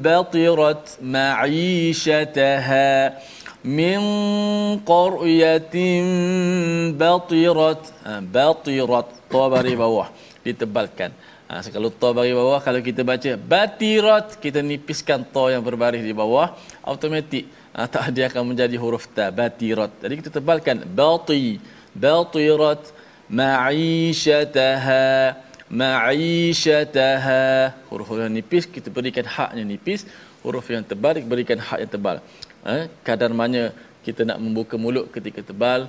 batirat 0.00 0.96
ma'ishataha. 1.04 2.90
Min 3.62 4.00
qaryatin 4.82 6.04
batirat 6.98 7.92
ha, 8.02 8.18
batirat 8.18 9.06
ta 9.30 9.42
baris 9.52 9.76
bawah 9.78 10.10
ditebalkan. 10.42 11.14
Ha, 11.46 11.62
kalau 11.70 11.90
ta 11.94 12.10
baris 12.10 12.34
bawah 12.34 12.58
kalau 12.58 12.80
kita 12.82 13.06
baca 13.06 13.38
batirat 13.38 14.34
kita 14.42 14.58
nipiskan 14.66 15.22
ta 15.22 15.46
yang 15.54 15.62
berbaris 15.62 16.02
di 16.02 16.10
bawah 16.10 16.58
automatik 16.82 17.46
ha, 17.70 17.86
tak 17.86 18.10
dia 18.10 18.26
akan 18.26 18.50
menjadi 18.50 18.74
huruf 18.82 19.06
ta 19.14 19.30
batirat. 19.30 19.94
Jadi 20.02 20.14
kita 20.18 20.30
tebalkan 20.42 20.82
bati 20.82 21.62
batirat 21.94 22.90
ma'ishataha 23.30 25.06
ma'ishataha. 25.80 27.42
Huruf-huruf 27.88 28.24
yang 28.28 28.36
nipis 28.38 28.64
kita 28.76 28.88
berikan 28.96 29.26
haknya 29.34 29.64
nipis. 29.72 30.04
Huruf 30.44 30.66
yang 30.74 30.84
tebal 30.90 31.14
kita 31.18 31.30
berikan 31.34 31.58
hak 31.68 31.78
yang 31.82 31.92
tebal. 31.96 32.16
Ha, 32.68 32.74
kadar 33.06 33.30
mana 33.40 33.72
kita 34.06 34.22
nak 34.28 34.38
membuka 34.44 34.74
mulut 34.84 35.06
ketika 35.14 35.40
tebal. 35.50 35.80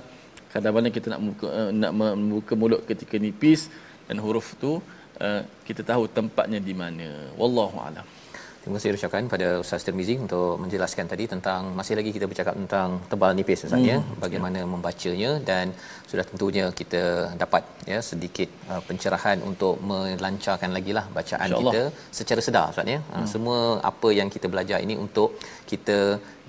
Kadar 0.52 0.70
mana 0.76 0.88
kita 0.96 1.06
nak 1.12 1.20
membuka, 1.22 1.46
uh, 1.50 1.70
nak 1.82 1.92
membuka 1.92 2.52
mulut 2.62 2.80
ketika 2.90 3.14
nipis. 3.24 3.68
Dan 4.08 4.16
huruf 4.24 4.56
tu 4.62 4.72
uh, 5.20 5.40
kita 5.68 5.82
tahu 5.90 6.04
tempatnya 6.18 6.58
di 6.68 6.74
mana. 6.82 7.08
Wallahu 7.40 7.78
alam 7.88 8.23
Terima 8.64 8.80
kasih 8.80 8.96
ucapkan 8.96 9.24
pada 9.32 9.48
Ustaz 9.62 9.84
Tirmizi 9.86 10.14
untuk 10.24 10.52
menjelaskan 10.62 11.06
tadi 11.10 11.24
tentang 11.32 11.62
masih 11.78 11.94
lagi 11.98 12.10
kita 12.16 12.26
bercakap 12.30 12.54
tentang 12.60 12.88
tebal 13.10 13.32
nipis 13.38 13.64
Ustaz 13.66 13.82
ya, 13.90 13.96
hmm. 13.98 14.14
bagaimana 14.22 14.60
ya. 14.62 14.68
membacanya 14.74 15.30
dan 15.48 15.66
sudah 16.10 16.24
tentunya 16.30 16.64
kita 16.78 17.02
dapat 17.42 17.62
ya 17.92 17.98
sedikit 18.10 18.48
uh, 18.70 18.80
pencerahan 18.88 19.44
untuk 19.50 19.84
melancarkan 19.90 20.72
lagi 20.76 20.94
lah 20.98 21.04
bacaan 21.18 21.48
kita 21.60 21.82
secara 22.20 22.40
sedar 22.46 22.64
Ustaz 22.72 22.88
ya. 22.94 23.00
Uh, 23.04 23.18
hmm. 23.18 23.28
Semua 23.34 23.58
apa 23.90 24.08
yang 24.20 24.32
kita 24.36 24.48
belajar 24.54 24.80
ini 24.86 24.96
untuk 25.04 25.36
kita 25.72 25.98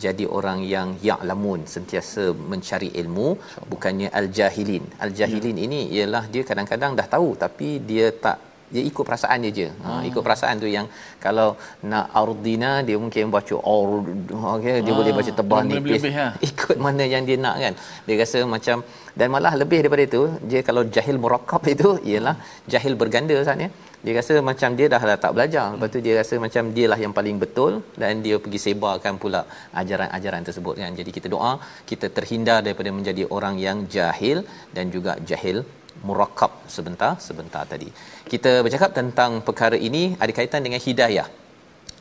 jadi 0.05 0.23
orang 0.39 0.63
yang 0.75 0.87
ya'lamun 1.07 1.67
sentiasa 1.75 2.31
mencari 2.53 2.91
ilmu 3.03 3.29
bukannya 3.73 4.07
al-jahilin. 4.21 4.87
Al-jahilin 5.03 5.59
ya. 5.59 5.65
ini 5.67 5.81
ialah 5.99 6.25
dia 6.31 6.45
kadang-kadang 6.49 6.95
dah 6.95 7.09
tahu 7.17 7.29
tapi 7.45 7.69
dia 7.91 8.07
tak 8.25 8.54
dia 8.75 8.83
ikut 8.91 9.03
perasaan 9.09 9.45
dia 9.45 9.51
je. 9.59 9.67
Ha, 9.85 9.89
ikut 10.09 10.21
perasaan 10.27 10.55
tu 10.63 10.69
yang 10.75 10.87
kalau 11.25 11.47
nak 11.91 12.05
ardina 12.21 12.71
dia 12.87 12.97
mungkin 13.03 13.33
baca 13.35 13.55
ard 13.77 14.05
okey 14.53 14.75
dia 14.85 14.93
ha, 14.93 14.99
boleh 14.99 15.13
baca 15.19 15.31
tebal 15.39 15.61
nipis 15.71 16.05
ha. 16.19 16.27
ikut 16.49 16.77
mana 16.85 17.05
yang 17.13 17.25
dia 17.29 17.39
nak 17.45 17.57
kan. 17.65 17.73
Dia 18.07 18.17
rasa 18.23 18.41
macam 18.55 18.77
dan 19.19 19.27
malah 19.35 19.53
lebih 19.61 19.79
daripada 19.83 20.03
itu 20.09 20.23
dia 20.51 20.61
kalau 20.69 20.83
jahil 20.95 21.17
murakkab 21.25 21.63
itu 21.75 21.91
ialah 22.11 22.35
jahil 22.73 22.95
berganda 23.01 23.37
saatnya 23.49 23.69
dia 24.05 24.13
rasa 24.17 24.33
macam 24.49 24.69
dia 24.79 24.87
dah, 24.93 24.99
dah 25.09 25.17
tak 25.23 25.31
belajar 25.35 25.65
lepas 25.73 25.89
tu 25.93 25.99
dia 26.05 26.13
rasa 26.19 26.35
macam 26.45 26.63
dia 26.75 26.87
lah 26.91 26.99
yang 27.03 27.13
paling 27.17 27.37
betul 27.43 27.71
dan 28.01 28.21
dia 28.25 28.35
pergi 28.43 28.59
sebarkan 28.65 29.15
pula 29.23 29.41
ajaran-ajaran 29.81 30.43
tersebut 30.47 30.75
kan 30.81 30.93
jadi 30.99 31.11
kita 31.17 31.27
doa 31.35 31.53
kita 31.91 32.09
terhindar 32.17 32.59
daripada 32.67 32.91
menjadi 32.97 33.25
orang 33.37 33.57
yang 33.65 33.79
jahil 33.95 34.39
dan 34.75 34.93
juga 34.95 35.13
jahil 35.31 35.59
murakab 36.07 36.51
sebentar 36.75 37.13
sebentar 37.27 37.63
tadi. 37.73 37.89
Kita 38.33 38.51
bercakap 38.65 38.91
tentang 38.99 39.31
perkara 39.47 39.79
ini 39.89 40.03
ada 40.23 40.31
kaitan 40.37 40.63
dengan 40.67 40.81
hidayah. 40.87 41.27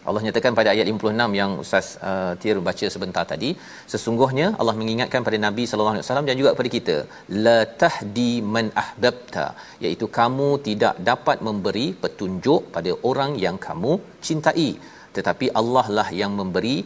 Allah 0.09 0.23
nyatakan 0.25 0.53
pada 0.59 0.69
ayat 0.73 0.87
56 0.91 1.39
yang 1.41 1.51
Ustaz 1.63 1.87
uh, 2.09 2.33
Tir 2.41 2.57
baca 2.67 2.87
sebentar 2.95 3.25
tadi, 3.31 3.51
sesungguhnya 3.93 4.47
Allah 4.61 4.75
mengingatkan 4.81 5.25
pada 5.27 5.39
Nabi 5.47 5.65
sallallahu 5.69 5.95
alaihi 5.97 6.07
wasallam 6.07 6.29
dan 6.29 6.37
juga 6.41 6.51
kepada 6.55 6.71
kita, 6.77 6.97
la 7.47 7.59
tahdi 7.83 8.33
man 8.55 8.67
ahbabta, 8.83 9.47
iaitu 9.85 10.09
kamu 10.19 10.49
tidak 10.69 10.97
dapat 11.11 11.41
memberi 11.49 11.87
petunjuk 12.03 12.69
pada 12.77 12.93
orang 13.11 13.33
yang 13.45 13.57
kamu 13.69 13.95
cintai, 14.29 14.69
tetapi 15.17 15.49
Allah 15.61 15.87
lah 15.99 16.09
yang 16.21 16.35
memberi 16.41 16.77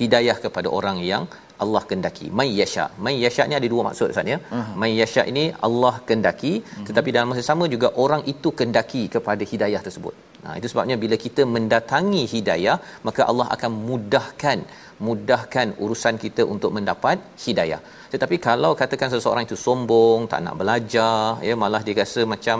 hidayah 0.00 0.36
kepada 0.44 0.68
orang 0.78 0.98
yang 1.12 1.24
Allah 1.64 1.82
kendaki. 1.90 2.26
May 2.38 2.48
yasha. 2.60 2.84
May 3.04 3.14
yasha 3.24 3.44
ni 3.50 3.54
ada 3.58 3.68
dua 3.72 3.82
maksud 3.88 4.06
Ustaz 4.12 4.32
ya. 4.32 4.38
Uh-huh. 4.42 4.74
may 4.82 4.92
yasha 5.00 5.22
ini 5.32 5.44
Allah 5.66 5.94
kendaki 6.10 6.52
uh-huh. 6.58 6.86
tetapi 6.88 7.08
dalam 7.16 7.28
masa 7.32 7.44
sama 7.50 7.66
juga 7.74 7.90
orang 8.04 8.22
itu 8.34 8.50
kendaki 8.60 9.02
kepada 9.16 9.44
hidayah 9.52 9.82
tersebut. 9.86 10.14
Nah 10.44 10.54
itu 10.58 10.68
sebabnya 10.72 10.96
bila 11.04 11.16
kita 11.24 11.42
mendatangi 11.56 12.22
hidayah 12.34 12.76
maka 13.08 13.22
Allah 13.30 13.46
akan 13.56 13.72
mudahkan 13.90 14.60
mudahkan 15.08 15.68
urusan 15.84 16.16
kita 16.24 16.42
untuk 16.54 16.70
mendapat 16.78 17.18
hidayah 17.44 17.80
tetapi 18.12 18.36
kalau 18.46 18.72
katakan 18.80 19.10
seseorang 19.14 19.44
itu 19.48 19.56
sombong 19.66 20.20
tak 20.32 20.40
nak 20.46 20.56
belajar 20.60 21.18
ya 21.48 21.54
malah 21.62 21.82
dia 21.86 21.96
rasa 22.00 22.22
macam 22.34 22.58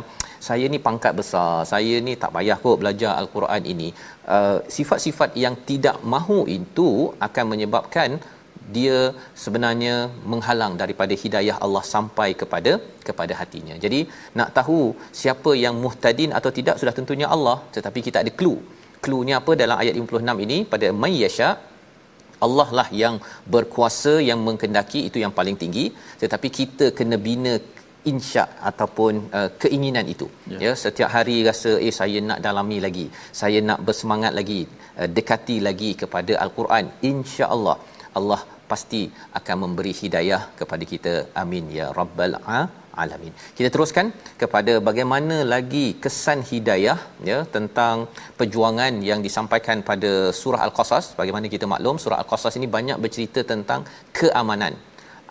saya 0.48 0.66
ni 0.74 0.78
pangkat 0.86 1.12
besar 1.20 1.50
saya 1.72 1.96
ni 2.06 2.14
tak 2.22 2.30
payah 2.36 2.58
kot 2.64 2.76
belajar 2.82 3.12
al-Quran 3.22 3.62
ini 3.72 3.88
uh, 4.36 4.58
sifat-sifat 4.76 5.32
yang 5.44 5.56
tidak 5.70 5.98
mahu 6.14 6.38
itu 6.58 6.90
akan 7.26 7.44
menyebabkan 7.52 8.10
dia 8.76 8.98
sebenarnya 9.42 9.94
menghalang 10.32 10.74
daripada 10.82 11.14
hidayah 11.22 11.56
Allah 11.64 11.82
sampai 11.94 12.28
kepada 12.40 12.72
kepada 13.08 13.32
hatinya. 13.40 13.74
Jadi 13.84 14.00
nak 14.38 14.50
tahu 14.58 14.80
siapa 15.20 15.50
yang 15.64 15.74
muhtadin 15.84 16.32
atau 16.38 16.50
tidak 16.58 16.76
sudah 16.80 16.94
tentunya 16.98 17.28
Allah 17.36 17.56
tetapi 17.76 18.00
kita 18.06 18.18
ada 18.22 18.32
clue. 18.40 18.60
Cluenya 19.04 19.36
apa 19.42 19.52
dalam 19.62 19.76
ayat 19.82 19.94
56 19.98 20.44
ini 20.46 20.58
pada 20.72 20.88
may 21.02 21.14
yasha 21.24 21.48
Allah 22.46 22.68
lah 22.78 22.88
yang 23.02 23.14
berkuasa 23.54 24.14
yang 24.30 24.40
mengkendaki 24.48 25.00
itu 25.08 25.18
yang 25.24 25.32
paling 25.38 25.56
tinggi. 25.62 25.84
Tetapi 26.22 26.50
kita 26.58 26.88
kena 26.98 27.18
bina 27.28 27.54
insya 28.12 28.44
ataupun 28.70 29.14
uh, 29.38 29.48
keinginan 29.62 30.06
itu. 30.14 30.26
Ya. 30.52 30.58
ya 30.64 30.72
setiap 30.84 31.10
hari 31.16 31.36
rasa 31.48 31.72
eh 31.86 31.94
saya 32.00 32.20
nak 32.28 32.40
dalami 32.46 32.78
lagi. 32.86 33.06
Saya 33.40 33.60
nak 33.68 33.80
bersemangat 33.88 34.34
lagi 34.40 34.60
uh, 35.00 35.08
dekati 35.18 35.58
lagi 35.68 35.92
kepada 36.02 36.34
al-Quran. 36.44 36.86
insya-Allah 37.12 37.76
Allah 38.20 38.40
pasti 38.70 39.02
akan 39.38 39.56
memberi 39.64 39.94
hidayah 40.02 40.42
kepada 40.60 40.84
kita. 40.92 41.14
Amin 41.42 41.66
ya 41.80 41.88
rabbal 42.00 42.36
alamin 42.58 42.81
kita 43.58 43.68
teruskan 43.74 44.06
kepada 44.42 44.72
bagaimana 44.88 45.36
lagi 45.54 45.86
kesan 46.04 46.40
hidayah 46.50 46.98
ya 47.30 47.38
tentang 47.56 48.06
perjuangan 48.38 48.94
yang 49.10 49.20
disampaikan 49.26 49.80
pada 49.90 50.12
surah 50.40 50.62
al-qasas 50.66 51.06
bagaimana 51.20 51.48
kita 51.54 51.68
maklum 51.74 51.98
surah 52.04 52.20
al-qasas 52.22 52.56
ini 52.60 52.68
banyak 52.76 53.00
bercerita 53.04 53.42
tentang 53.52 53.82
keamanan 54.20 54.76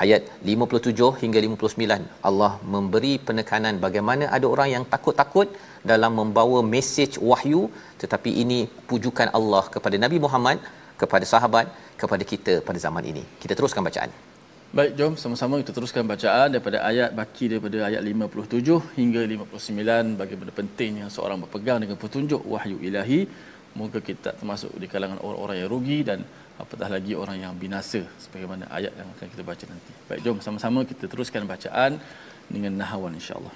ayat 0.04 0.22
57 0.54 1.10
hingga 1.22 1.40
59 1.48 2.28
Allah 2.30 2.52
memberi 2.76 3.14
penekanan 3.28 3.78
bagaimana 3.86 4.26
ada 4.38 4.48
orang 4.54 4.70
yang 4.76 4.86
takut-takut 4.94 5.48
dalam 5.92 6.14
membawa 6.22 6.60
mesej 6.74 7.14
wahyu 7.32 7.64
tetapi 8.04 8.34
ini 8.44 8.60
pujukan 8.92 9.30
Allah 9.40 9.64
kepada 9.76 9.98
Nabi 10.06 10.20
Muhammad 10.26 10.60
kepada 11.02 11.26
sahabat 11.34 11.68
kepada 12.02 12.24
kita 12.34 12.54
pada 12.68 12.82
zaman 12.86 13.06
ini. 13.14 13.24
Kita 13.42 13.54
teruskan 13.58 13.86
bacaan. 13.90 14.31
Baik, 14.72 14.96
jom 14.96 15.14
sama-sama 15.20 15.60
kita 15.60 15.76
teruskan 15.76 16.08
bacaan 16.08 16.48
daripada 16.56 16.80
ayat 16.80 17.12
baki 17.12 17.52
daripada 17.52 17.92
ayat 17.92 18.00
57 18.08 18.96
hingga 18.96 19.20
59 19.28 20.16
bagaimana 20.16 20.52
pentingnya 20.56 21.12
seorang 21.12 21.44
berpegang 21.44 21.84
dengan 21.84 22.00
petunjuk 22.00 22.40
wahyu 22.48 22.80
ilahi. 22.80 23.28
Moga 23.76 24.00
kita 24.00 24.32
tak 24.32 24.36
termasuk 24.40 24.72
di 24.80 24.88
kalangan 24.88 25.20
orang-orang 25.20 25.60
yang 25.60 25.68
rugi 25.68 26.00
dan 26.08 26.24
apatah 26.56 26.88
lagi 26.88 27.20
orang 27.20 27.44
yang 27.44 27.52
binasa 27.60 28.00
sebagaimana 28.24 28.72
ayat 28.72 28.96
yang 28.96 29.12
akan 29.12 29.28
kita 29.36 29.44
baca 29.44 29.66
nanti. 29.68 29.92
Baik, 30.08 30.20
jom 30.24 30.40
sama-sama 30.40 30.88
kita 30.88 31.04
teruskan 31.12 31.44
bacaan 31.44 32.00
dengan 32.48 32.72
nahawan 32.80 33.12
insya-Allah. 33.20 33.52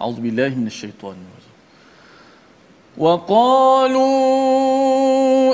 A'udzubillahi 0.00 0.56
minasyaitonir 0.56 1.28
rajim. 1.28 1.56
Wa 2.96 3.20
qalu 3.20 4.08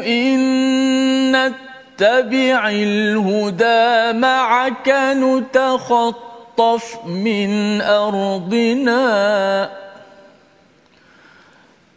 innat 0.06 1.67
نتبع 1.98 2.70
الهدى 2.70 4.18
معك 4.18 4.88
نتخطف 5.18 6.98
من 7.06 7.80
أرضنا. 7.80 9.70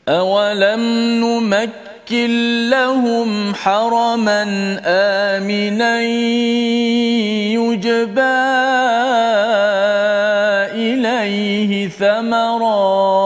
أولم 0.10 0.82
نمكن 1.22 2.70
لهم 2.70 3.56
حرما 3.56 4.44
آمنا 4.86 6.02
يجبى 7.62 8.42
إليه 10.74 11.90
ثمرات. 11.90 13.22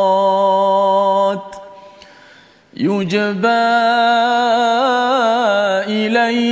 يجبى 2.77 4.34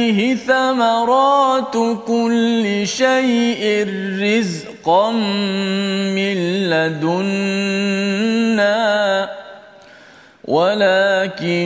إليه 0.03 0.35
ثمرات 0.35 1.73
كل 2.07 2.81
شيء 2.87 3.87
رزقا 4.21 5.11
من 5.11 6.35
لدنا 6.69 7.83
ولكن 10.45 11.57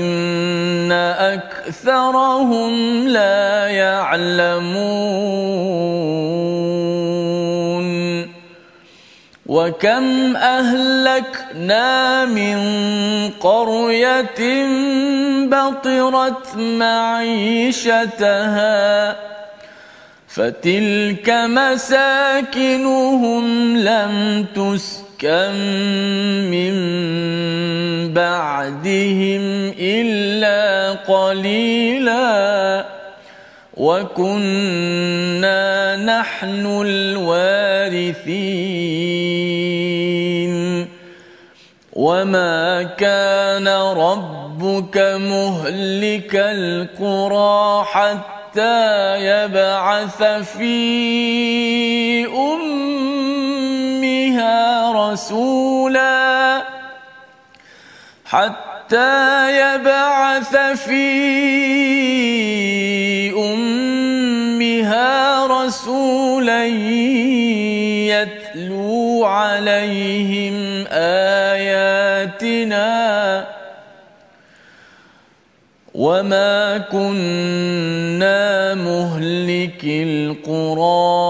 أكثرهم 1.20 3.08
لا 3.08 3.68
يعلمون 3.68 4.78
وكم 9.48 10.36
أهلكنا 10.36 12.26
من 12.26 12.60
قرية 13.40 14.66
بطرت 15.48 16.56
معيشتها 16.58 18.08
فتلك 20.28 21.30
مساكنهم 21.30 22.98
لم 23.78 24.46
تسكن 24.56 25.08
من 26.52 26.74
بعدهم 28.14 29.74
إلا 29.80 30.92
قليلا 30.92 32.57
وكنا 33.78 35.62
نحن 35.96 36.82
الوارثين 36.86 38.18
وما 41.94 42.84
كان 42.84 43.68
ربك 43.98 44.98
مهلك 44.98 46.36
القرى 46.36 47.86
حتى 47.86 49.18
يبعث 49.18 50.24
في 50.58 50.78
أمها 53.58 54.12
رسولا 55.12 56.64
حتى 58.26 59.52
يبعث 59.60 60.56
في 60.86 61.28
أمها 64.88 65.48
رسولا 65.66 66.66
يتلو 68.08 69.26
عليهم 69.26 70.86
آياتنا 70.92 72.38
وما 75.94 76.78
كنا 76.78 78.74
مهلك 78.76 79.84
القرى 79.84 81.28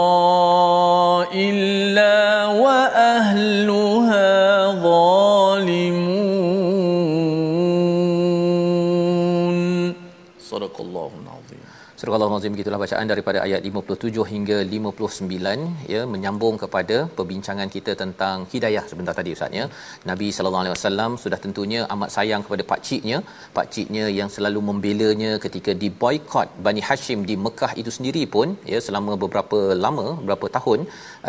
Surah 12.17 12.30
Al-Azim 12.34 12.56
gitulah 12.60 12.77
bacaan 12.82 13.08
daripada 13.12 13.39
ayat 13.43 13.62
57 13.69 14.23
hingga 14.30 14.56
59 14.75 15.89
ya 15.93 15.99
menyambung 16.13 16.56
kepada 16.62 16.95
perbincangan 17.17 17.69
kita 17.75 17.91
tentang 17.99 18.45
hidayah 18.53 18.84
sebentar 18.91 19.13
tadi 19.19 19.32
ustaz 19.36 19.58
ya. 19.60 19.65
Nabi 20.10 20.27
sallallahu 20.36 20.63
alaihi 20.63 20.73
wasallam 20.75 21.12
sudah 21.23 21.39
tentunya 21.43 21.82
amat 21.95 22.10
sayang 22.15 22.41
kepada 22.45 22.63
pak 22.71 22.80
ciknya, 22.88 23.17
pak 23.58 23.67
ciknya 23.75 24.06
yang 24.19 24.30
selalu 24.36 24.62
membelanya 24.69 25.32
ketika 25.45 25.73
diboikot 25.84 26.49
Bani 26.67 26.84
Hashim 26.88 27.21
di 27.30 27.36
Mekah 27.45 27.71
itu 27.82 27.93
sendiri 27.97 28.23
pun 28.36 28.58
ya 28.71 28.82
selama 28.88 29.13
beberapa 29.25 29.60
lama, 29.86 30.08
beberapa 30.21 30.49
tahun 30.58 30.80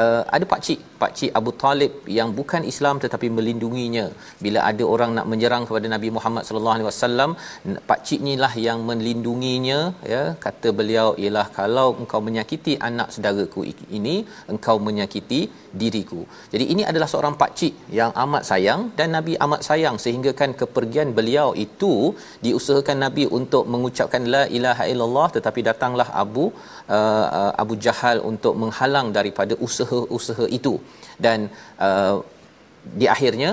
uh, 0.04 0.22
ada 0.38 0.44
pak 0.54 0.62
cik, 0.68 0.80
pak 1.04 1.12
cik 1.20 1.32
Abu 1.42 1.54
Talib 1.64 1.92
yang 2.18 2.32
bukan 2.40 2.64
Islam 2.72 2.96
tetapi 3.04 3.30
melindunginya. 3.36 4.06
Bila 4.46 4.62
ada 4.70 4.86
orang 4.94 5.12
nak 5.18 5.28
menyerang 5.34 5.66
kepada 5.68 5.86
Nabi 5.96 6.10
Muhammad 6.16 6.44
sallallahu 6.48 6.76
alaihi 6.78 6.88
wasallam, 6.90 7.30
pak 7.92 8.00
cik 8.08 8.20
inilah 8.24 8.52
yang 8.66 8.80
melindunginya 8.90 9.80
ya 10.14 10.24
kata 10.46 10.76
beliau 10.80 11.08
ialah 11.22 11.46
kalau 11.58 11.86
engkau 12.02 12.20
menyakiti 12.26 12.72
anak 12.88 13.08
saudaraku 13.14 13.62
ini 13.98 14.14
engkau 14.52 14.76
menyakiti 14.86 15.40
diriku. 15.80 16.20
Jadi 16.52 16.64
ini 16.74 16.82
adalah 16.90 17.08
seorang 17.12 17.34
pak 17.42 17.52
cik 17.58 17.74
yang 17.98 18.12
amat 18.24 18.42
sayang 18.50 18.80
dan 18.98 19.08
Nabi 19.16 19.34
amat 19.46 19.62
sayang 19.68 19.96
sehingga 20.04 20.32
kan 20.40 20.52
kepergian 20.62 21.10
beliau 21.18 21.48
itu 21.66 21.92
diusahakan 22.46 22.98
Nabi 23.06 23.26
untuk 23.38 23.64
mengucapkan 23.74 24.24
la 24.34 24.42
ilaha 24.58 24.86
illallah 24.92 25.28
tetapi 25.36 25.62
datanglah 25.70 26.08
Abu 26.24 26.46
uh, 26.46 27.26
uh, 27.40 27.52
Abu 27.62 27.76
Jahal 27.86 28.18
untuk 28.32 28.54
menghalang 28.62 29.08
daripada 29.18 29.56
usaha-usaha 29.68 30.46
itu 30.58 30.74
dan 31.26 31.48
uh, 31.88 32.16
di 33.00 33.06
akhirnya 33.14 33.50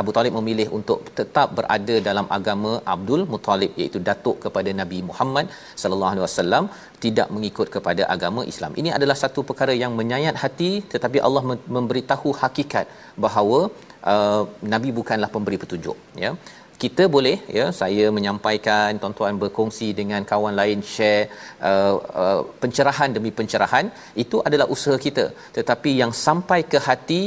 Abu 0.00 0.10
Talib 0.16 0.34
memilih 0.38 0.66
untuk 0.78 0.98
tetap 1.18 1.48
berada 1.58 1.96
dalam 2.08 2.26
agama 2.36 2.72
Abdul 2.94 3.22
Muttalib 3.32 3.72
iaitu 3.80 3.98
datuk 4.08 4.36
kepada 4.44 4.72
Nabi 4.80 4.98
Muhammad 5.10 5.46
sallallahu 5.82 6.12
alaihi 6.12 6.24
wasallam 6.26 6.64
tidak 7.04 7.28
mengikut 7.36 7.68
kepada 7.76 8.02
agama 8.14 8.42
Islam. 8.52 8.72
Ini 8.80 8.92
adalah 8.98 9.16
satu 9.22 9.42
perkara 9.50 9.74
yang 9.82 9.94
menyayat 10.00 10.36
hati 10.44 10.72
tetapi 10.94 11.20
Allah 11.28 11.44
memberitahu 11.76 12.30
hakikat 12.42 12.86
bahawa 13.26 13.60
uh, 14.12 14.42
Nabi 14.74 14.90
bukanlah 14.98 15.30
pemberi 15.36 15.58
petunjuk 15.62 15.96
ya 16.24 16.32
kita 16.82 17.04
boleh 17.14 17.36
ya 17.58 17.66
saya 17.80 18.04
menyampaikan 18.16 18.98
tuan-tuan 19.00 19.36
berkongsi 19.42 19.88
dengan 19.98 20.22
kawan 20.30 20.54
lain 20.60 20.80
share 20.92 21.24
uh, 21.68 21.94
uh, 22.22 22.40
pencerahan 22.62 23.10
demi 23.16 23.30
pencerahan 23.38 23.86
itu 24.22 24.36
adalah 24.48 24.66
usaha 24.74 24.96
kita. 25.06 25.24
Tetapi 25.56 25.92
yang 26.00 26.12
sampai 26.26 26.60
ke 26.72 26.80
hati 26.88 27.22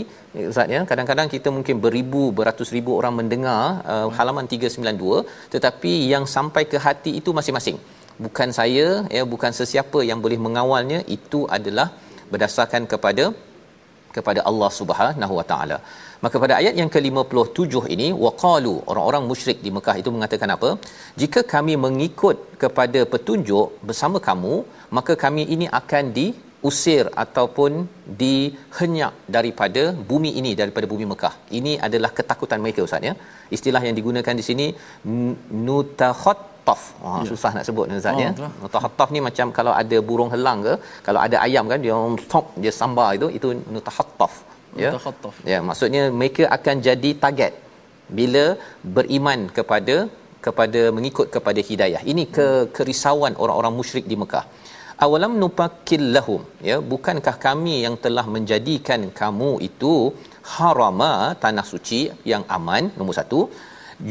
Ustaz 0.52 0.74
ya 0.76 0.80
kadang-kadang 0.92 1.28
kita 1.34 1.50
mungkin 1.56 1.76
beribu 1.86 2.22
beratus 2.38 2.70
ribu 2.76 2.92
orang 3.00 3.14
mendengar 3.20 3.62
uh, 3.94 4.08
halaman 4.18 4.46
392 4.54 5.52
tetapi 5.54 5.92
yang 6.14 6.26
sampai 6.36 6.64
ke 6.72 6.80
hati 6.86 7.12
itu 7.20 7.30
masing-masing. 7.40 7.78
Bukan 8.26 8.50
saya 8.60 8.88
ya 9.18 9.24
bukan 9.34 9.52
sesiapa 9.60 10.02
yang 10.10 10.20
boleh 10.26 10.40
mengawalnya 10.46 11.00
itu 11.18 11.42
adalah 11.58 11.88
berdasarkan 12.34 12.84
kepada 12.94 13.26
kepada 14.16 14.42
Allah 14.50 14.72
Subhanahu 14.80 15.34
Wa 15.40 15.46
Taala 15.52 15.78
Maka 16.26 16.38
pada 16.44 16.54
ayat 16.60 16.76
yang 16.80 16.90
ke-57 16.94 17.82
ini 17.96 18.08
waqalu 18.26 18.74
orang-orang 18.92 19.24
musyrik 19.32 19.58
di 19.66 19.72
Mekah 19.78 19.96
itu 20.02 20.10
mengatakan 20.16 20.52
apa? 20.56 20.70
Jika 21.22 21.42
kami 21.54 21.74
mengikut 21.86 22.38
kepada 22.64 23.02
petunjuk 23.14 23.68
bersama 23.90 24.20
kamu, 24.28 24.56
maka 24.98 25.16
kami 25.24 25.44
ini 25.56 25.68
akan 25.80 26.04
diusir 26.18 27.04
ataupun 27.24 27.72
dihenyak 28.22 29.14
daripada 29.38 29.84
bumi 30.12 30.32
ini 30.42 30.54
daripada 30.62 30.88
bumi 30.94 31.08
Mekah. 31.12 31.34
Ini 31.60 31.74
adalah 31.88 32.12
ketakutan 32.20 32.64
mereka 32.66 32.88
ustaz 32.88 33.10
ya. 33.10 33.14
Istilah 33.58 33.84
yang 33.88 33.98
digunakan 34.00 34.36
di 34.42 34.46
sini 34.50 34.68
nutakhat 35.68 36.40
taf. 36.68 36.82
Ha, 37.04 37.10
ya. 37.20 37.28
susah 37.30 37.52
nak 37.56 37.66
sebut 37.68 37.86
Ustaz 38.00 38.24
ya. 38.24 38.30
Nutahattaf 38.64 39.10
ni 39.16 39.20
macam 39.28 39.48
kalau 39.58 39.74
ada 39.82 39.98
burung 40.10 40.30
helang 40.34 40.60
ke, 40.68 40.74
kalau 41.08 41.20
ada 41.26 41.38
ayam 41.46 41.68
kan 41.72 41.80
dia 41.86 41.96
stop 42.26 42.46
dia 42.64 42.74
sambar 42.82 43.10
itu 43.20 43.28
itu 43.38 43.50
nutahattaf 43.76 44.34
ya. 44.84 44.92
Ya 45.52 45.60
maksudnya 45.70 46.04
mereka 46.20 46.44
akan 46.58 46.76
jadi 46.88 47.12
target 47.24 47.54
bila 48.20 48.46
beriman 48.96 49.40
kepada 49.58 49.96
kepada 50.46 50.82
mengikut 50.98 51.28
kepada 51.36 51.62
hidayah. 51.70 52.02
Ini 52.12 52.24
ke 52.38 52.48
kerisauan 52.78 53.34
orang-orang 53.44 53.74
musyrik 53.80 54.08
di 54.12 54.18
Mekah. 54.22 54.46
Awalam 55.06 55.34
nupakil 55.42 56.04
lahum. 56.16 56.42
Ya 56.70 56.78
bukankah 56.92 57.36
kami 57.46 57.76
yang 57.86 57.96
telah 58.06 58.26
menjadikan 58.36 59.02
kamu 59.22 59.52
itu 59.70 59.94
harama 60.56 61.14
tanah 61.44 61.66
suci 61.72 62.02
yang 62.32 62.44
aman? 62.58 62.84
Nombor 62.98 63.16
satu. 63.20 63.40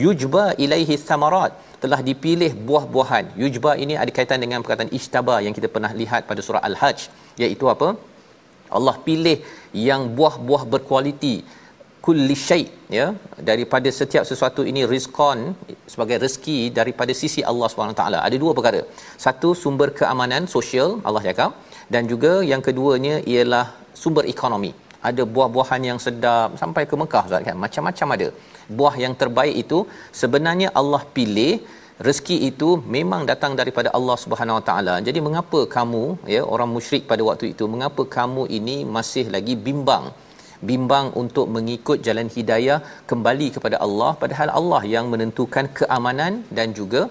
Yujba 0.04 0.44
ilaihi 0.64 0.96
thamarat. 1.08 1.52
Telah 1.82 2.00
dipilih 2.08 2.50
buah-buahan. 2.68 3.24
Yujba 3.42 3.70
ini 3.84 3.94
ada 4.02 4.10
kaitan 4.16 4.40
dengan 4.44 4.60
perkataan 4.64 4.92
istaba 4.98 5.36
yang 5.46 5.54
kita 5.58 5.68
pernah 5.74 5.92
lihat 6.00 6.22
pada 6.30 6.40
surah 6.46 6.62
al-hajj. 6.68 7.00
Iaitu 7.42 7.66
apa 7.74 7.88
Allah 8.78 8.96
pilih 9.08 9.38
yang 9.88 10.02
buah-buah 10.18 10.64
berkualiti. 10.74 11.36
Kulli 12.06 12.36
syai 12.46 12.62
ya 12.96 13.04
daripada 13.48 13.88
setiap 13.98 14.24
sesuatu 14.30 14.62
ini 14.70 14.80
rizqan 14.92 15.38
sebagai 15.92 16.16
rezeki 16.24 16.56
daripada 16.78 17.12
sisi 17.20 17.40
Allah 17.50 17.68
Subhanahu 17.72 17.96
taala. 18.00 18.18
Ada 18.26 18.36
dua 18.44 18.52
perkara. 18.58 18.80
Satu 19.24 19.50
sumber 19.62 19.88
keamanan 20.00 20.50
sosial 20.56 20.88
Allah 21.08 21.22
cakap. 21.28 21.52
Dan 21.94 22.02
juga 22.12 22.32
yang 22.50 22.62
keduanya 22.66 23.14
ialah 23.32 23.66
sumber 24.02 24.24
ekonomi. 24.34 24.72
Ada 25.08 25.22
buah-buahan 25.34 25.82
yang 25.90 25.98
sedap 26.06 26.50
sampai 26.62 26.82
ke 26.90 26.94
Mekah 27.02 27.24
Ustaz 27.28 27.42
kan? 27.48 27.56
Macam-macam 27.64 28.08
ada. 28.16 28.28
Buah 28.78 28.94
yang 29.04 29.14
terbaik 29.22 29.54
itu 29.64 29.78
sebenarnya 30.22 30.68
Allah 30.80 31.02
pilih 31.16 31.54
rezeki 32.06 32.36
itu 32.50 32.68
memang 32.94 33.22
datang 33.30 33.52
daripada 33.60 33.88
Allah 33.98 34.16
Subhanahu 34.22 34.58
Wa 34.58 34.64
Taala. 34.68 34.94
Jadi 35.06 35.18
mengapa 35.26 35.60
kamu 35.76 36.02
ya 36.34 36.42
orang 36.54 36.70
musyrik 36.76 37.04
pada 37.10 37.22
waktu 37.28 37.46
itu 37.54 37.64
mengapa 37.74 38.02
kamu 38.16 38.42
ini 38.58 38.76
masih 38.96 39.24
lagi 39.34 39.54
bimbang? 39.66 40.06
Bimbang 40.70 41.06
untuk 41.22 41.46
mengikut 41.54 41.98
jalan 42.06 42.28
hidayah 42.36 42.78
kembali 43.10 43.48
kepada 43.56 43.76
Allah 43.86 44.10
padahal 44.22 44.50
Allah 44.60 44.82
yang 44.94 45.06
menentukan 45.12 45.66
keamanan 45.78 46.32
dan 46.58 46.70
juga 46.80 47.02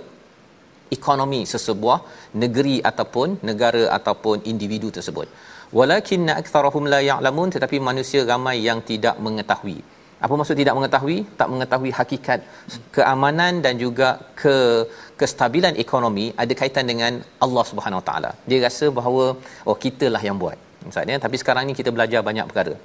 ekonomi 0.97 1.41
sesebuah 1.53 1.99
negeri 2.43 2.75
ataupun 2.91 3.27
negara 3.49 3.83
ataupun 3.97 4.37
individu 4.51 4.87
tersebut. 4.97 5.27
Walakin 5.77 6.31
aktharuhum 6.41 6.85
la 6.93 6.99
ya'lamun 7.09 7.49
tetapi 7.55 7.79
manusia 7.89 8.21
ramai 8.31 8.57
yang 8.67 8.79
tidak 8.91 9.15
mengetahui 9.25 9.79
apa 10.25 10.33
maksud 10.39 10.55
tidak 10.61 10.75
mengetahui? 10.77 11.17
Tak 11.39 11.47
mengetahui 11.51 11.91
hakikat 11.99 12.39
keamanan 12.95 13.53
dan 13.65 13.73
juga 13.83 14.09
ke 14.41 14.55
kestabilan 15.21 15.75
ekonomi 15.83 16.25
ada 16.43 16.53
kaitan 16.61 16.85
dengan 16.91 17.13
Allah 17.45 17.63
Subhanahu 17.69 17.99
Wa 18.01 18.05
taala. 18.09 18.31
Dia 18.49 18.59
rasa 18.65 18.87
bahawa 18.99 19.25
oh 19.69 19.77
kitalah 19.83 20.23
yang 20.27 20.37
buat 20.43 20.57
maksudnya. 20.85 21.17
Tapi 21.25 21.35
sekarang 21.41 21.65
ni 21.69 21.75
kita 21.79 21.91
belajar 21.97 22.21
banyak 22.29 22.47
perkara. 22.51 22.75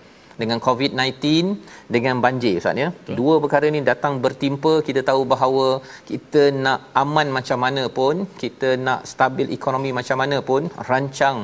Dengan 0.41 0.59
COVID-19 0.65 1.25
dengan 1.95 2.17
banjir 2.25 2.55
ustaz 2.61 2.81
ya. 2.83 2.89
Dua 3.19 3.35
perkara 3.45 3.67
ni 3.75 3.81
datang 3.91 4.15
bertimpa 4.25 4.73
kita 4.89 5.01
tahu 5.11 5.23
bahawa 5.33 5.67
kita 6.11 6.43
nak 6.65 6.81
aman 7.03 7.29
macam 7.37 7.59
mana 7.65 7.85
pun, 7.99 8.15
kita 8.43 8.71
nak 8.87 9.01
stabil 9.13 9.49
ekonomi 9.59 9.93
macam 10.01 10.19
mana 10.23 10.39
pun 10.51 10.69
rancang 10.91 11.39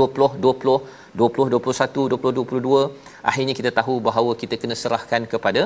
20 0.00 0.42
20 0.46 0.78
20 1.22 1.54
21 1.54 2.08
2022 2.14 3.13
akhirnya 3.30 3.54
kita 3.60 3.70
tahu 3.78 3.94
bahawa 4.08 4.32
kita 4.42 4.56
kena 4.62 4.76
serahkan 4.82 5.22
kepada 5.32 5.62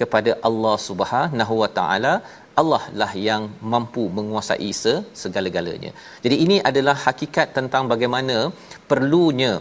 kepada 0.00 0.32
Allah 0.48 0.76
Subhanahu 0.88 1.54
Wa 1.62 1.70
Taala. 1.78 2.14
Allah 2.60 2.82
lah 3.00 3.10
yang 3.28 3.42
mampu 3.72 4.04
menguasai 4.18 4.70
segala-galanya. 5.22 5.90
Jadi 6.24 6.36
ini 6.44 6.56
adalah 6.70 6.96
hakikat 7.06 7.48
tentang 7.58 7.84
bagaimana 7.92 8.36
perlunya 8.90 9.52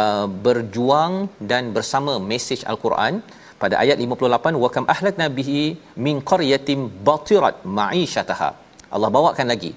uh, 0.00 0.26
berjuang 0.46 1.14
dan 1.52 1.72
bersama 1.76 2.14
mesej 2.32 2.62
al-Quran. 2.72 3.16
Pada 3.62 3.74
ayat 3.82 3.98
58 4.04 4.62
wa 4.62 4.68
kam 4.74 4.86
ahlakna 4.94 5.26
bihi 5.38 5.62
min 6.06 6.16
qaryatin 6.30 6.80
batirat 7.08 7.58
ma'ishataha. 7.78 8.50
Allah 8.94 9.10
bawakan 9.16 9.48
lagi 9.52 9.72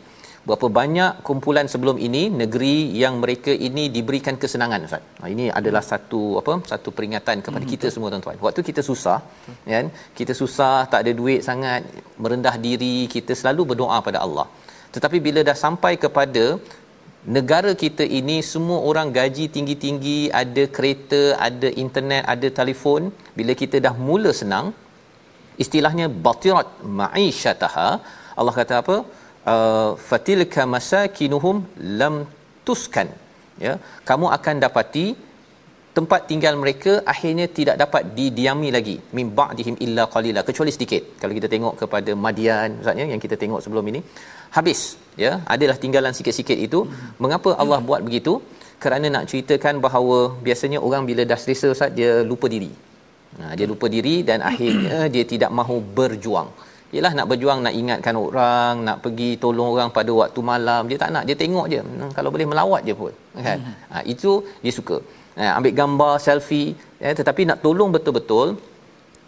berapa 0.47 0.67
banyak 0.79 1.11
kumpulan 1.27 1.67
sebelum 1.73 1.97
ini 2.07 2.21
negeri 2.41 2.75
yang 3.01 3.15
mereka 3.23 3.51
ini 3.67 3.83
diberikan 3.95 4.35
kesenangan 4.41 4.85
ustaz. 4.87 5.03
Ha, 5.21 5.29
ini 5.33 5.45
adalah 5.59 5.83
satu 5.91 6.21
apa 6.41 6.53
satu 6.71 6.89
peringatan 6.97 7.37
kepada 7.45 7.65
hmm, 7.65 7.73
kita 7.73 7.87
semua 7.93 8.09
tuan-tuan. 8.13 8.37
Waktu 8.45 8.63
kita 8.69 8.81
susah 8.89 9.19
kan 9.73 9.87
kita 10.19 10.35
susah 10.41 10.75
tak 10.91 10.99
ada 11.03 11.13
duit 11.19 11.41
sangat 11.49 11.83
merendah 12.23 12.55
diri 12.65 12.97
kita 13.15 13.35
selalu 13.41 13.63
berdoa 13.71 13.99
pada 14.07 14.21
Allah. 14.25 14.47
Tetapi 14.95 15.17
bila 15.27 15.39
dah 15.49 15.57
sampai 15.65 15.93
kepada 16.05 16.45
negara 17.37 17.71
kita 17.83 18.03
ini 18.19 18.37
semua 18.51 18.79
orang 18.89 19.07
gaji 19.19 19.45
tinggi-tinggi, 19.55 20.19
ada 20.41 20.63
kereta, 20.75 21.21
ada 21.47 21.69
internet, 21.83 22.23
ada 22.33 22.47
telefon, 22.59 23.11
bila 23.39 23.53
kita 23.61 23.77
dah 23.85 23.93
mula 24.07 24.31
senang, 24.41 24.67
istilahnya 25.63 26.07
batirat 26.27 26.67
ma'isyataha, 26.99 27.89
Allah 28.39 28.53
kata 28.59 28.75
apa? 28.83 28.97
Uh, 29.53 29.91
fatilka 30.09 30.63
masakinuhum 30.75 31.57
lam 31.99 32.15
tuskan. 32.67 33.09
Ya, 33.65 33.73
kamu 34.09 34.27
akan 34.37 34.55
dapati 34.63 35.05
tempat 35.97 36.21
tinggal 36.29 36.53
mereka 36.63 36.91
akhirnya 37.13 37.45
tidak 37.57 37.75
dapat 37.83 38.03
didiami 38.17 38.69
lagi. 38.75 38.95
Min 39.17 39.27
ba'dihim 39.39 39.75
illa 39.85 40.03
qalila. 40.15 40.41
Kecuali 40.49 40.71
sedikit. 40.75 41.03
Kalau 41.21 41.33
kita 41.37 41.47
tengok 41.53 41.73
kepada 41.81 42.11
Madian 42.25 42.69
maksudnya 42.77 43.05
yang 43.13 43.21
kita 43.25 43.35
tengok 43.43 43.61
sebelum 43.65 43.85
ini 43.91 44.01
habis 44.57 44.81
ya. 45.23 45.31
Adalah 45.55 45.77
tinggalan 45.83 46.13
sikit-sikit 46.17 46.59
itu. 46.67 46.81
Hmm. 46.83 47.09
mengapa 47.23 47.51
Allah 47.63 47.79
buat 47.89 48.03
begitu? 48.09 48.35
Kerana 48.83 49.07
nak 49.15 49.25
ceritakan 49.31 49.75
bahawa 49.85 50.17
biasanya 50.47 50.79
orang 50.87 51.03
bila 51.09 51.23
dah 51.31 51.39
selesa 51.43 51.67
ustaz 51.75 51.95
dia 51.99 52.11
lupa 52.31 52.47
diri. 52.55 52.71
Nah 53.39 53.51
dia 53.57 53.67
lupa 53.71 53.87
diri 53.95 54.15
dan 54.27 54.39
akhirnya 54.49 54.97
dia 55.13 55.25
tidak 55.31 55.51
mahu 55.59 55.77
berjuang 55.97 56.49
Yalah 56.95 57.11
nak 57.17 57.27
berjuang 57.29 57.59
nak 57.65 57.75
ingatkan 57.79 58.15
orang, 58.25 58.73
nak 58.87 58.97
pergi 59.03 59.29
tolong 59.43 59.69
orang 59.75 59.89
pada 59.97 60.11
waktu 60.19 60.39
malam, 60.51 60.81
dia 60.89 60.97
tak 61.03 61.11
nak, 61.15 61.23
dia 61.27 61.35
tengok 61.41 61.65
je. 61.73 61.81
Hmm, 61.83 62.11
kalau 62.17 62.29
boleh 62.35 62.47
melawat 62.51 62.81
je 62.87 62.95
pun. 63.01 63.13
Kan? 63.47 63.59
Hmm. 63.63 63.73
Ha, 63.91 63.95
itu 64.13 64.31
dia 64.63 64.73
suka. 64.79 64.97
Ha, 65.39 65.51
ambil 65.57 65.73
gambar, 65.79 66.13
selfie, 66.25 66.69
ya, 67.03 67.11
tetapi 67.19 67.41
nak 67.49 67.59
tolong 67.65 67.91
betul-betul 67.95 68.47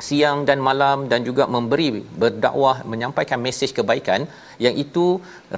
siang 0.07 0.39
dan 0.47 0.59
malam 0.67 0.99
dan 1.11 1.21
juga 1.27 1.43
memberi 1.55 1.87
berdakwah 2.21 2.77
menyampaikan 2.91 3.39
mesej 3.45 3.71
kebaikan 3.77 4.21
yang 4.65 4.75
itu 4.83 5.05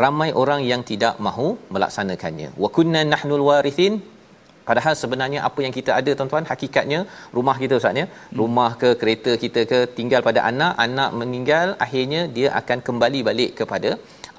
ramai 0.04 0.30
orang 0.42 0.62
yang 0.72 0.82
tidak 0.92 1.16
mahu 1.28 1.50
melaksanakannya 1.74 2.50
wa 2.64 2.70
kunna 2.78 3.02
nahnul 3.14 3.46
warithin 3.50 3.94
padahal 4.72 4.96
sebenarnya 5.02 5.40
apa 5.50 5.60
yang 5.66 5.76
kita 5.80 5.92
ada 6.00 6.14
tuan-tuan 6.20 6.48
hakikatnya 6.54 7.02
rumah 7.38 7.56
kita 7.64 7.76
ustaz 7.82 8.02
ya 8.02 8.06
hmm. 8.08 8.38
rumah 8.42 8.72
ke 8.84 8.92
kereta 9.04 9.34
kita 9.44 9.64
ke 9.74 9.80
tinggal 10.00 10.24
pada 10.30 10.42
anak 10.52 10.74
anak 10.88 11.12
meninggal 11.22 11.70
akhirnya 11.88 12.24
dia 12.38 12.50
akan 12.62 12.80
kembali 12.90 13.22
balik 13.30 13.54
kepada 13.62 13.92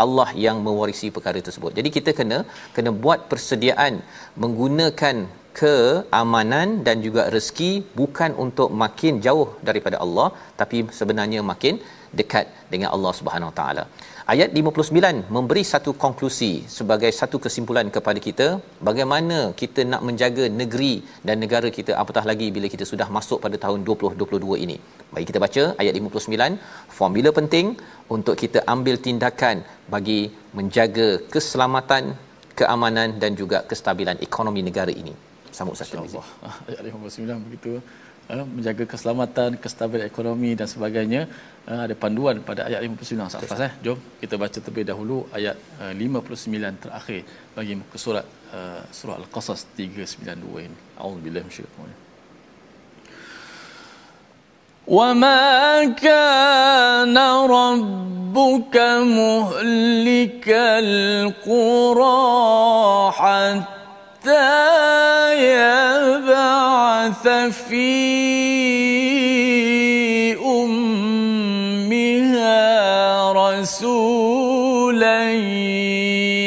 Allah 0.05 0.28
yang 0.45 0.57
mewarisi 0.66 1.09
perkara 1.16 1.41
tersebut. 1.47 1.72
Jadi 1.78 1.89
kita 1.97 2.11
kena 2.18 2.39
kena 2.76 2.91
buat 3.05 3.20
persediaan 3.30 3.95
menggunakan 4.43 5.16
keamanan 5.61 6.68
dan 6.87 6.97
juga 7.07 7.22
rezeki 7.35 7.72
bukan 7.99 8.30
untuk 8.45 8.68
makin 8.83 9.14
jauh 9.26 9.49
daripada 9.68 9.97
Allah 10.05 10.28
tapi 10.61 10.78
sebenarnya 11.01 11.41
makin 11.53 11.76
dekat 12.20 12.47
dengan 12.72 12.89
Allah 12.95 13.12
Subhanahu 13.18 13.51
Wa 13.53 13.57
Taala. 13.61 13.85
Ayat 14.33 14.51
59 14.59 15.28
memberi 15.37 15.62
satu 15.70 15.91
konklusi 16.03 16.51
sebagai 16.74 17.11
satu 17.18 17.37
kesimpulan 17.45 17.87
kepada 17.97 18.20
kita 18.26 18.47
bagaimana 18.89 19.39
kita 19.61 19.80
nak 19.93 20.03
menjaga 20.09 20.45
negeri 20.61 20.93
dan 21.26 21.37
negara 21.45 21.68
kita 21.78 21.93
apatah 22.03 22.24
lagi 22.30 22.47
bila 22.57 22.66
kita 22.74 22.85
sudah 22.91 23.09
masuk 23.16 23.39
pada 23.45 23.57
tahun 23.64 23.80
2022 23.89 24.62
ini. 24.64 24.76
Bagi 25.14 25.26
kita 25.30 25.41
baca 25.45 25.64
ayat 25.83 25.93
59, 26.01 26.57
formula 26.99 27.33
penting 27.41 27.66
untuk 28.16 28.37
kita 28.43 28.62
ambil 28.74 28.97
tindakan 29.09 29.59
bagi 29.97 30.20
menjaga 30.61 31.09
keselamatan, 31.35 32.16
keamanan 32.61 33.20
dan 33.24 33.37
juga 33.43 33.61
kestabilan 33.72 34.16
ekonomi 34.28 34.62
negara 34.70 34.95
ini 35.03 35.14
sambut 35.57 35.76
Ustaz 35.76 35.93
Allah. 36.07 36.26
Ayat 36.70 36.83
59 36.89 37.47
begitu 37.47 37.72
uh, 38.32 38.45
menjaga 38.55 38.84
keselamatan, 38.93 39.49
kestabilan 39.64 40.05
ekonomi 40.12 40.51
dan 40.60 40.68
sebagainya. 40.74 41.22
Uh, 41.68 41.82
ada 41.86 41.95
panduan 42.03 42.39
pada 42.49 42.62
ayat 42.68 42.80
59 42.80 43.28
Ustaz 43.28 43.64
eh. 43.68 43.72
Jom 43.86 43.99
kita 44.22 44.36
baca 44.43 44.58
terlebih 44.64 44.86
dahulu 44.91 45.18
ayat 45.38 45.55
uh, 45.84 45.93
59 45.93 46.84
terakhir 46.84 47.22
bagi 47.58 47.74
muka 47.82 47.97
surat 48.05 48.26
uh, 48.58 48.82
surah 48.97 49.16
Al-Qasas 49.22 49.62
392 49.76 50.68
ini. 50.68 50.78
Auzubillahi 51.03 51.45
minasyaitanir 51.47 52.08
وما 54.88 55.84
كان 55.99 57.18
ربك 57.60 58.78
مهلك 59.03 60.47
القرى 60.88 62.16
حتى 63.12 63.80
حتى 64.23 65.35
يبعث 66.14 67.27
في 67.68 67.93
أمها 70.39 71.83
رسولا 73.33 75.33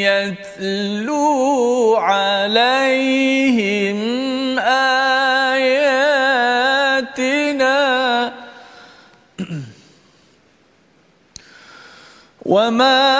يتلو 0.08 1.96
عليهم 1.96 3.98
آياتنا. 4.58 5.46
وما 12.46 13.15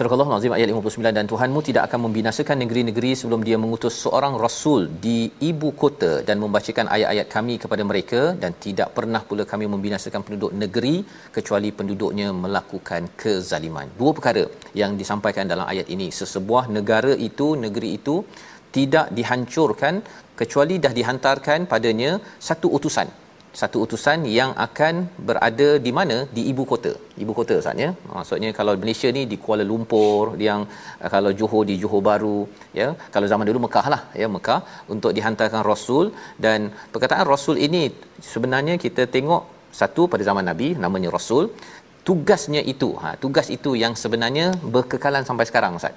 Surah 0.00 0.16
Al-Azim 0.16 0.52
ayat 0.56 0.68
59 0.72 1.16
dan 1.16 1.26
Tuhanmu 1.30 1.60
tidak 1.66 1.82
akan 1.88 2.00
membinasakan 2.04 2.56
negeri-negeri 2.62 3.10
sebelum 3.20 3.40
dia 3.48 3.56
mengutus 3.62 3.94
seorang 4.04 4.34
rasul 4.44 4.88
di 5.06 5.28
ibu 5.48 5.68
kota 5.82 6.12
dan 6.28 6.36
membacakan 6.42 6.88
ayat-ayat 6.94 7.26
kami 7.34 7.54
kepada 7.62 7.84
mereka 7.90 8.20
dan 8.42 8.56
tidak 8.66 8.88
pernah 8.96 9.20
pula 9.28 9.44
kami 9.52 9.68
membinasakan 9.74 10.24
penduduk 10.24 10.56
negeri 10.62 10.94
kecuali 11.36 11.68
penduduknya 11.78 12.28
melakukan 12.44 13.12
kezaliman. 13.22 13.92
Dua 14.00 14.12
perkara 14.16 14.44
yang 14.82 14.96
disampaikan 14.96 15.52
dalam 15.52 15.68
ayat 15.72 15.92
ini. 15.96 16.08
Sesebuah 16.20 16.72
negara 16.78 17.12
itu, 17.28 17.48
negeri 17.66 17.90
itu 18.00 18.16
tidak 18.76 19.12
dihancurkan 19.18 20.00
kecuali 20.40 20.80
dah 20.80 20.94
dihantarkan 21.00 21.68
padanya 21.74 22.12
satu 22.48 22.72
utusan 22.78 23.10
satu 23.58 23.76
utusan 23.84 24.18
yang 24.38 24.50
akan 24.66 24.94
berada 25.28 25.68
di 25.86 25.90
mana? 25.98 26.16
Di 26.36 26.42
ibu 26.50 26.62
kota. 26.72 26.92
Ibu 27.22 27.32
kota 27.38 27.54
Ustaz 27.60 27.82
ya? 27.84 27.90
Maksudnya 28.16 28.50
kalau 28.58 28.72
Malaysia 28.82 29.08
ni 29.16 29.22
di 29.32 29.36
Kuala 29.44 29.64
Lumpur 29.70 30.38
yang 30.48 30.60
uh, 31.02 31.10
kalau 31.14 31.30
Johor 31.38 31.62
di 31.70 31.74
Johor 31.82 32.02
Baru 32.08 32.38
ya? 32.80 32.88
Kalau 33.14 33.26
zaman 33.32 33.46
dulu 33.50 33.60
Mekah 33.66 33.86
lah 33.94 34.02
ya? 34.22 34.28
Mekah 34.36 34.60
untuk 34.94 35.12
dihantarkan 35.16 35.62
rasul. 35.72 36.06
Dan 36.44 36.70
perkataan 36.94 37.26
rasul 37.34 37.58
ini 37.66 37.82
sebenarnya 38.32 38.76
kita 38.84 39.04
tengok 39.16 39.42
satu 39.80 40.04
pada 40.12 40.22
zaman 40.30 40.46
Nabi 40.50 40.70
namanya 40.84 41.10
rasul. 41.18 41.44
Tugasnya 42.08 42.60
itu 42.72 42.88
ha 43.00 43.08
tugas 43.22 43.48
itu 43.56 43.70
yang 43.80 43.94
sebenarnya 44.02 44.46
berkekalan 44.74 45.24
sampai 45.28 45.44
sekarang 45.48 45.74
Ustaz. 45.78 45.94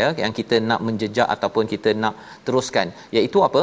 Ya 0.00 0.08
yang 0.22 0.32
kita 0.38 0.56
nak 0.70 0.80
menjejak 0.86 1.28
ataupun 1.34 1.64
kita 1.74 1.92
nak 2.02 2.14
teruskan 2.46 2.90
iaitu 3.16 3.40
apa? 3.48 3.62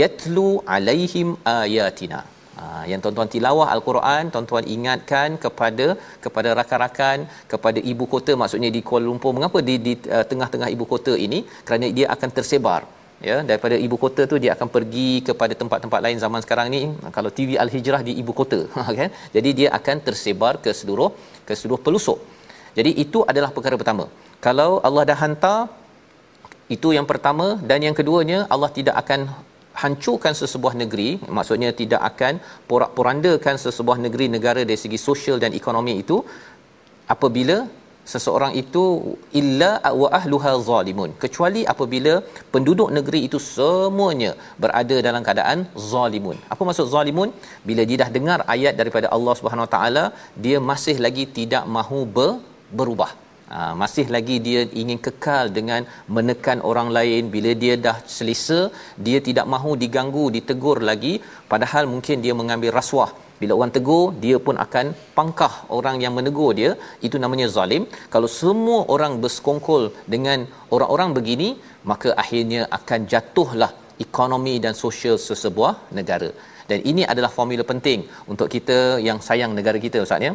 Yatlu 0.00 0.48
alaihim 0.76 1.30
ayatina 1.56 2.20
Ha, 2.58 2.64
yang 2.90 3.00
tuan-tuan 3.02 3.28
tilawah 3.32 3.66
al-Quran, 3.74 4.30
tuan-tuan 4.34 4.64
ingatkan 4.74 5.28
kepada 5.44 5.86
kepada 6.24 6.48
rakan-rakan, 6.58 7.18
kepada 7.52 7.78
ibu 7.92 8.04
kota 8.12 8.32
maksudnya 8.42 8.70
di 8.76 8.80
Kuala 8.88 9.06
Lumpur. 9.08 9.32
Mengapa 9.38 9.58
di 9.68 9.74
di 9.86 9.94
uh, 10.16 10.24
tengah-tengah 10.30 10.68
ibu 10.74 10.84
kota 10.92 11.14
ini? 11.26 11.40
Kerana 11.66 11.90
dia 11.98 12.06
akan 12.14 12.30
tersebar 12.36 12.80
ya. 13.28 13.36
Daripada 13.48 13.76
ibu 13.86 13.96
kota 14.04 14.22
tu 14.32 14.38
dia 14.44 14.52
akan 14.56 14.68
pergi 14.76 15.10
kepada 15.28 15.54
tempat-tempat 15.60 16.00
lain 16.06 16.18
zaman 16.24 16.40
sekarang 16.46 16.68
ni. 16.74 16.82
Kalau 17.16 17.32
TV 17.38 17.58
Al-Hijrah 17.64 18.02
di 18.08 18.14
ibu 18.22 18.34
kota 18.40 18.60
kan? 19.00 19.10
Jadi 19.36 19.50
dia 19.60 19.68
akan 19.78 19.96
tersebar 20.08 20.54
ke 20.66 20.72
seluruh 20.80 21.10
ke 21.48 21.54
seluruh 21.60 21.80
pelosok. 21.86 22.20
Jadi 22.78 22.92
itu 23.04 23.18
adalah 23.32 23.50
perkara 23.56 23.78
pertama. 23.82 24.06
Kalau 24.46 24.70
Allah 24.86 25.04
dah 25.10 25.18
hantar 25.24 25.58
itu 26.76 26.90
yang 26.98 27.06
pertama. 27.10 27.46
Dan 27.68 27.80
yang 27.86 27.96
keduanya 27.98 28.38
Allah 28.54 28.70
tidak 28.78 28.96
akan 29.02 29.20
hancurkan 29.82 30.34
sesebuah 30.40 30.74
negeri 30.82 31.08
maksudnya 31.36 31.70
tidak 31.80 32.02
akan 32.10 32.34
porak-porandakan 32.70 33.56
sesebuah 33.64 33.98
negeri 34.06 34.26
negara 34.34 34.60
dari 34.68 34.78
segi 34.84 34.98
sosial 35.08 35.38
dan 35.44 35.52
ekonomi 35.60 35.94
itu 36.02 36.18
apabila 37.14 37.56
seseorang 38.12 38.52
itu 38.62 38.82
illa 39.40 39.70
wa 40.00 40.08
ahluha 40.18 40.52
zalimun. 40.68 41.10
Kecuali 41.22 41.62
apabila 41.72 42.14
penduduk 42.54 42.88
negeri 42.96 43.20
itu 43.28 43.38
semuanya 43.56 44.32
berada 44.62 44.96
dalam 45.08 45.22
keadaan 45.26 45.60
zalimun. 45.92 46.38
Apa 46.52 46.62
maksud 46.68 46.92
zalimun? 46.94 47.32
Bila 47.68 47.84
dia 47.88 48.00
dah 48.04 48.10
dengar 48.16 48.38
ayat 48.56 48.76
daripada 48.80 49.08
Allah 49.16 49.34
Subhanahu 49.40 49.66
Wa 49.68 49.72
taala 49.76 50.04
dia 50.46 50.60
masih 50.70 50.96
lagi 51.06 51.26
tidak 51.38 51.64
mahu 51.76 52.00
ber, 52.16 52.30
berubah 52.80 53.12
Ha, 53.56 53.60
masih 53.80 54.06
lagi 54.14 54.36
dia 54.46 54.60
ingin 54.80 54.98
kekal 55.06 55.44
dengan 55.56 55.82
menekan 56.16 56.58
orang 56.70 56.88
lain. 56.96 57.22
Bila 57.34 57.50
dia 57.62 57.74
dah 57.84 57.96
selesa 58.14 58.60
dia 59.06 59.18
tidak 59.28 59.46
mahu 59.52 59.72
diganggu 59.82 60.24
ditegur 60.36 60.78
lagi. 60.88 61.12
Padahal 61.52 61.84
mungkin 61.92 62.18
dia 62.24 62.34
mengambil 62.40 62.72
rasuah. 62.78 63.10
Bila 63.40 63.52
orang 63.58 63.72
tegur 63.76 64.04
dia 64.24 64.36
pun 64.46 64.58
akan 64.64 64.86
pangkah 65.18 65.54
orang 65.78 65.96
yang 66.04 66.14
menegur 66.18 66.50
dia. 66.60 66.72
Itu 67.06 67.16
namanya 67.24 67.46
zalim. 67.56 67.84
Kalau 68.14 68.30
semua 68.40 68.80
orang 68.96 69.14
bersekongkol 69.22 69.84
dengan 70.14 70.50
orang-orang 70.74 71.12
begini 71.20 71.48
maka 71.92 72.10
akhirnya 72.24 72.62
akan 72.78 73.00
jatuhlah 73.14 73.72
ekonomi 74.06 74.54
dan 74.66 74.74
sosial 74.84 75.16
sesebuah 75.28 75.74
negara. 75.98 76.30
Dan 76.70 76.80
ini 76.90 77.02
adalah 77.12 77.30
formula 77.38 77.64
penting 77.72 78.02
untuk 78.32 78.48
kita 78.54 78.78
yang 79.08 79.18
sayang 79.26 79.52
negara 79.58 79.78
kita 79.86 79.98
ustaz 80.06 80.26
ya 80.26 80.32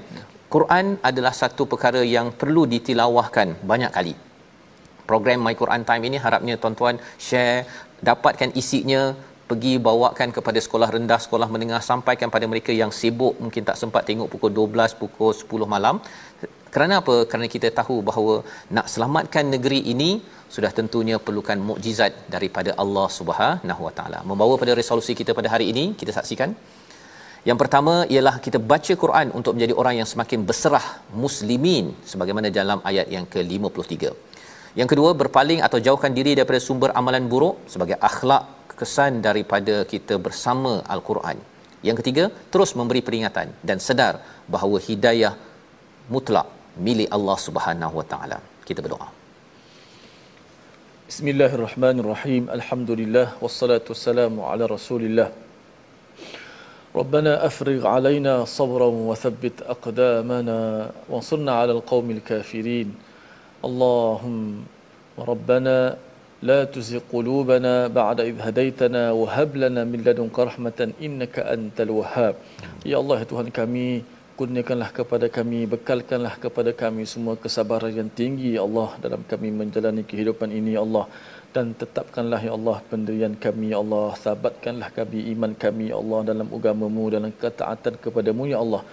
Quran 0.54 0.86
adalah 1.10 1.34
satu 1.42 1.64
perkara 1.72 2.02
yang 2.16 2.28
perlu 2.42 2.62
ditilawahkan 2.74 3.48
banyak 3.72 3.92
kali. 3.98 4.14
Program 5.10 5.40
My 5.46 5.54
Quran 5.62 5.82
Time 5.90 6.04
ini 6.10 6.18
harapnya 6.24 6.56
tuan-tuan 6.62 6.96
share, 7.28 7.60
dapatkan 8.08 8.50
isinya, 8.62 9.02
pergi 9.50 9.74
bawakan 9.88 10.30
kepada 10.38 10.60
sekolah 10.66 10.90
rendah, 10.96 11.20
sekolah 11.26 11.48
menengah, 11.54 11.82
sampaikan 11.92 12.30
pada 12.36 12.46
mereka 12.52 12.72
yang 12.82 12.92
sibuk 13.00 13.34
mungkin 13.44 13.62
tak 13.70 13.78
sempat 13.82 14.10
tengok 14.10 14.30
pukul 14.34 14.52
12, 14.58 14.98
pukul 15.02 15.32
10 15.34 15.70
malam. 15.76 15.98
Kerana 16.74 16.96
apa? 17.02 17.16
Kerana 17.30 17.48
kita 17.56 17.70
tahu 17.80 17.96
bahawa 18.10 18.36
nak 18.78 18.88
selamatkan 18.94 19.46
negeri 19.54 19.80
ini 19.94 20.10
sudah 20.56 20.72
tentunya 20.80 21.18
perlukan 21.26 21.58
mukjizat 21.70 22.14
daripada 22.36 22.74
Allah 22.84 23.08
Subhanahu 23.20 23.82
Wa 23.88 23.94
Taala. 23.98 24.20
Membawa 24.32 24.54
pada 24.62 24.74
resolusi 24.82 25.14
kita 25.22 25.34
pada 25.40 25.50
hari 25.54 25.68
ini, 25.74 25.86
kita 26.02 26.14
saksikan 26.18 26.52
yang 27.48 27.58
pertama 27.62 28.04
ialah 28.14 28.36
kita 28.46 28.60
baca 28.72 28.94
Quran 29.04 29.28
untuk 29.38 29.56
menjadi 29.56 29.74
orang 29.82 29.96
yang 30.00 30.08
semakin 30.12 30.40
berserah 30.50 30.88
muslimin 31.24 31.96
sebagaimana 32.12 32.48
dalam 32.60 32.80
ayat 32.90 33.08
yang 33.16 33.26
ke-53. 33.34 33.94
Yang 34.80 34.90
kedua 34.92 35.12
berpaling 35.22 35.60
atau 35.68 35.80
jauhkan 35.88 36.14
diri 36.18 36.32
daripada 36.38 36.60
sumber 36.68 36.90
amalan 37.00 37.26
buruk 37.32 37.56
sebagai 37.74 37.98
akhlak 38.10 38.44
kesan 38.80 39.14
daripada 39.28 39.76
kita 39.94 40.16
bersama 40.26 40.74
Al-Quran. 40.94 41.38
Yang 41.88 41.98
ketiga, 42.04 42.24
terus 42.52 42.72
memberi 42.80 43.02
peringatan 43.08 43.56
dan 43.70 43.78
sedar 43.88 44.14
bahawa 44.54 44.78
hidayah 44.88 45.34
mutlak 46.14 46.48
milik 46.88 47.10
Allah 47.18 47.38
Subhanahu 47.48 47.96
Wa 48.00 48.06
Taala. 48.12 48.38
Kita 48.68 48.84
berdoa. 48.86 49.08
Bismillahirrahmanirrahim. 51.10 52.44
Alhamdulillah 52.58 53.28
wassalatu 53.44 53.96
wassalamu 53.96 54.46
ala 54.50 54.68
Rasulillah. 54.76 55.49
ربنا 56.95 57.33
افرغ 57.47 57.87
علينا 57.87 58.45
صبرا 58.45 58.87
وثبت 59.11 59.57
اقدامنا 59.75 60.59
وانصرنا 61.11 61.53
على 61.61 61.73
القوم 61.73 62.07
الكافرين 62.17 62.89
اللهم 63.67 64.39
ربنا 65.31 65.77
لا 66.49 66.61
تزغ 66.75 67.01
قلوبنا 67.15 67.75
بعد 68.01 68.19
إذ 68.31 68.37
هديتنا 68.47 69.03
وهب 69.21 69.51
لنا 69.63 69.83
من 69.91 69.99
لدنك 70.07 70.37
رحمة 70.39 70.81
إنك 71.07 71.35
أنت 71.55 71.79
الوهاب 71.87 72.35
يا 72.87 72.97
الله 73.03 73.19
Tuhan 73.27 73.49
kami 73.51 74.07
kurniakanlah 74.39 74.91
kepada 74.99 75.27
kami 75.37 75.67
bekalkanlah 75.75 76.35
kepada 76.45 76.71
kami 76.83 77.03
semua 77.11 77.35
kesabaran 77.39 77.91
yang 77.91 78.11
tinggi 78.21 78.55
ya 78.59 78.63
Allah 78.67 78.89
dalam 79.05 79.23
kami 79.31 79.49
menjalani 79.61 80.03
kehidupan 80.11 80.51
ini 80.59 80.75
ya 80.77 80.83
Allah 80.87 81.07
dan 81.56 81.74
tetapkanlah 81.82 82.42
ya 82.48 82.54
Allah 82.58 82.78
pendirian 82.90 83.34
kami 83.46 83.74
ya 83.74 83.78
Allah 83.84 84.08
sabatkanlah 84.24 84.90
kami 84.98 85.20
iman 85.34 85.54
kami 85.64 85.86
ya 85.92 85.98
Allah 86.02 86.20
dalam 86.32 86.48
agamamu 86.58 87.04
dalam 87.16 87.32
ketaatan 87.44 87.96
kepadamu 88.04 88.46
ya 88.54 88.60
Allah 88.66 88.84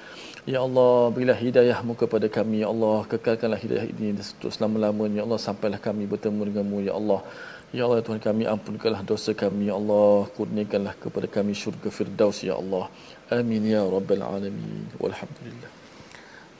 Ya 0.46 0.62
Allah, 0.62 1.10
berilah 1.10 1.34
hidayahmu 1.34 1.98
kepada 1.98 2.30
kami, 2.30 2.62
Ya 2.62 2.70
Allah. 2.70 3.02
Kekalkanlah 3.10 3.58
hidayah 3.58 3.82
ini 3.90 4.14
untuk 4.14 4.54
selama-lamanya, 4.54 5.18
Ya 5.18 5.24
Allah. 5.26 5.40
Sampailah 5.42 5.80
kami 5.82 6.06
bertemu 6.06 6.40
denganmu, 6.46 6.86
Ya 6.86 6.94
Allah. 6.94 7.18
Ya 7.74 7.82
Allah, 7.82 7.98
Tuhan 7.98 8.22
kami, 8.22 8.46
ampunkanlah 8.54 9.02
dosa 9.02 9.34
kami, 9.34 9.66
Ya 9.66 9.74
Allah. 9.74 10.30
Kurniakanlah 10.38 10.94
kepada 11.02 11.26
kami 11.26 11.50
syurga 11.50 11.90
firdaus, 11.90 12.46
Ya 12.46 12.54
Allah. 12.62 12.86
Amin, 13.26 13.66
Ya 13.66 13.82
Rabbal 13.82 14.22
Alamin. 14.22 14.86
Walhamdulillah. 15.02 15.75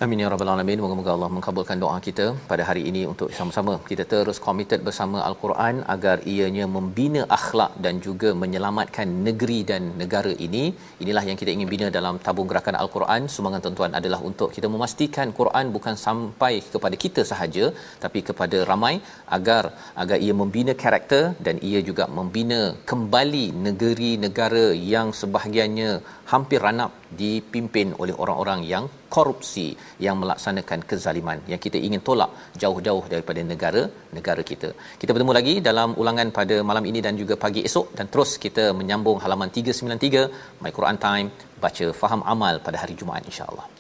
Amin 0.05 0.21
ya 0.21 0.29
rabbal 0.33 0.51
alamin. 0.53 0.81
Moga-moga 0.85 1.11
Allah 1.13 1.29
mengabulkan 1.35 1.77
doa 1.83 1.99
kita 2.07 2.25
pada 2.49 2.63
hari 2.69 2.83
ini 2.89 3.03
untuk 3.11 3.29
sama-sama 3.37 3.75
kita 3.91 4.05
terus 4.11 4.39
komited 4.47 4.81
bersama 4.89 5.19
Al-Quran 5.29 5.77
agar 5.95 6.17
ianya 6.33 6.65
membina 6.75 7.23
akhlak 7.37 7.73
dan 7.85 7.95
juga 8.07 8.31
menyelamatkan 8.43 9.09
negeri 9.27 9.59
dan 9.71 9.83
negara 10.01 10.33
ini. 10.47 10.65
Inilah 11.05 11.23
yang 11.29 11.39
kita 11.43 11.51
ingin 11.57 11.69
bina 11.75 11.89
dalam 11.97 12.17
tabung 12.27 12.49
gerakan 12.51 12.77
Al-Quran. 12.83 13.31
Sumbangan 13.35 13.63
tuan-tuan 13.67 13.97
adalah 14.01 14.21
untuk 14.31 14.51
kita 14.57 14.71
memastikan 14.75 15.33
Quran 15.41 15.73
bukan 15.77 15.97
sampai 16.05 16.53
kepada 16.75 16.99
kita 17.05 17.25
sahaja 17.31 17.73
tapi 18.05 18.21
kepada 18.29 18.61
ramai 18.73 18.95
agar 19.39 19.65
agar 20.05 20.21
ia 20.27 20.37
membina 20.43 20.75
karakter 20.85 21.25
dan 21.49 21.57
ia 21.71 21.83
juga 21.89 22.07
membina 22.21 22.61
kembali 22.93 23.47
negeri 23.69 24.13
negara 24.27 24.67
yang 24.95 25.09
sebahagiannya 25.23 25.91
hampir 26.33 26.59
ranap 26.67 26.93
dipimpin 27.21 27.89
oleh 28.03 28.15
orang-orang 28.23 28.61
yang 28.73 28.85
korupsi 29.15 29.67
yang 30.07 30.17
melaksanakan 30.23 30.81
kezaliman 30.91 31.39
yang 31.53 31.61
kita 31.67 31.79
ingin 31.87 32.03
tolak 32.09 32.31
jauh-jauh 32.63 33.05
daripada 33.13 33.41
negara 33.53 33.83
negara 34.19 34.43
kita. 34.51 34.71
Kita 35.01 35.11
bertemu 35.15 35.35
lagi 35.39 35.55
dalam 35.69 35.95
ulangan 36.03 36.31
pada 36.39 36.59
malam 36.71 36.87
ini 36.91 37.03
dan 37.07 37.17
juga 37.23 37.37
pagi 37.47 37.63
esok 37.69 37.89
dan 37.99 38.09
terus 38.13 38.33
kita 38.45 38.67
menyambung 38.81 39.21
halaman 39.25 39.51
393 39.55 40.63
My 40.65 40.73
Quran 40.79 40.99
Time 41.07 41.29
baca 41.65 41.89
faham 42.03 42.23
amal 42.35 42.57
pada 42.69 42.79
hari 42.83 42.97
Jumaat 43.01 43.25
insya-Allah. 43.31 43.76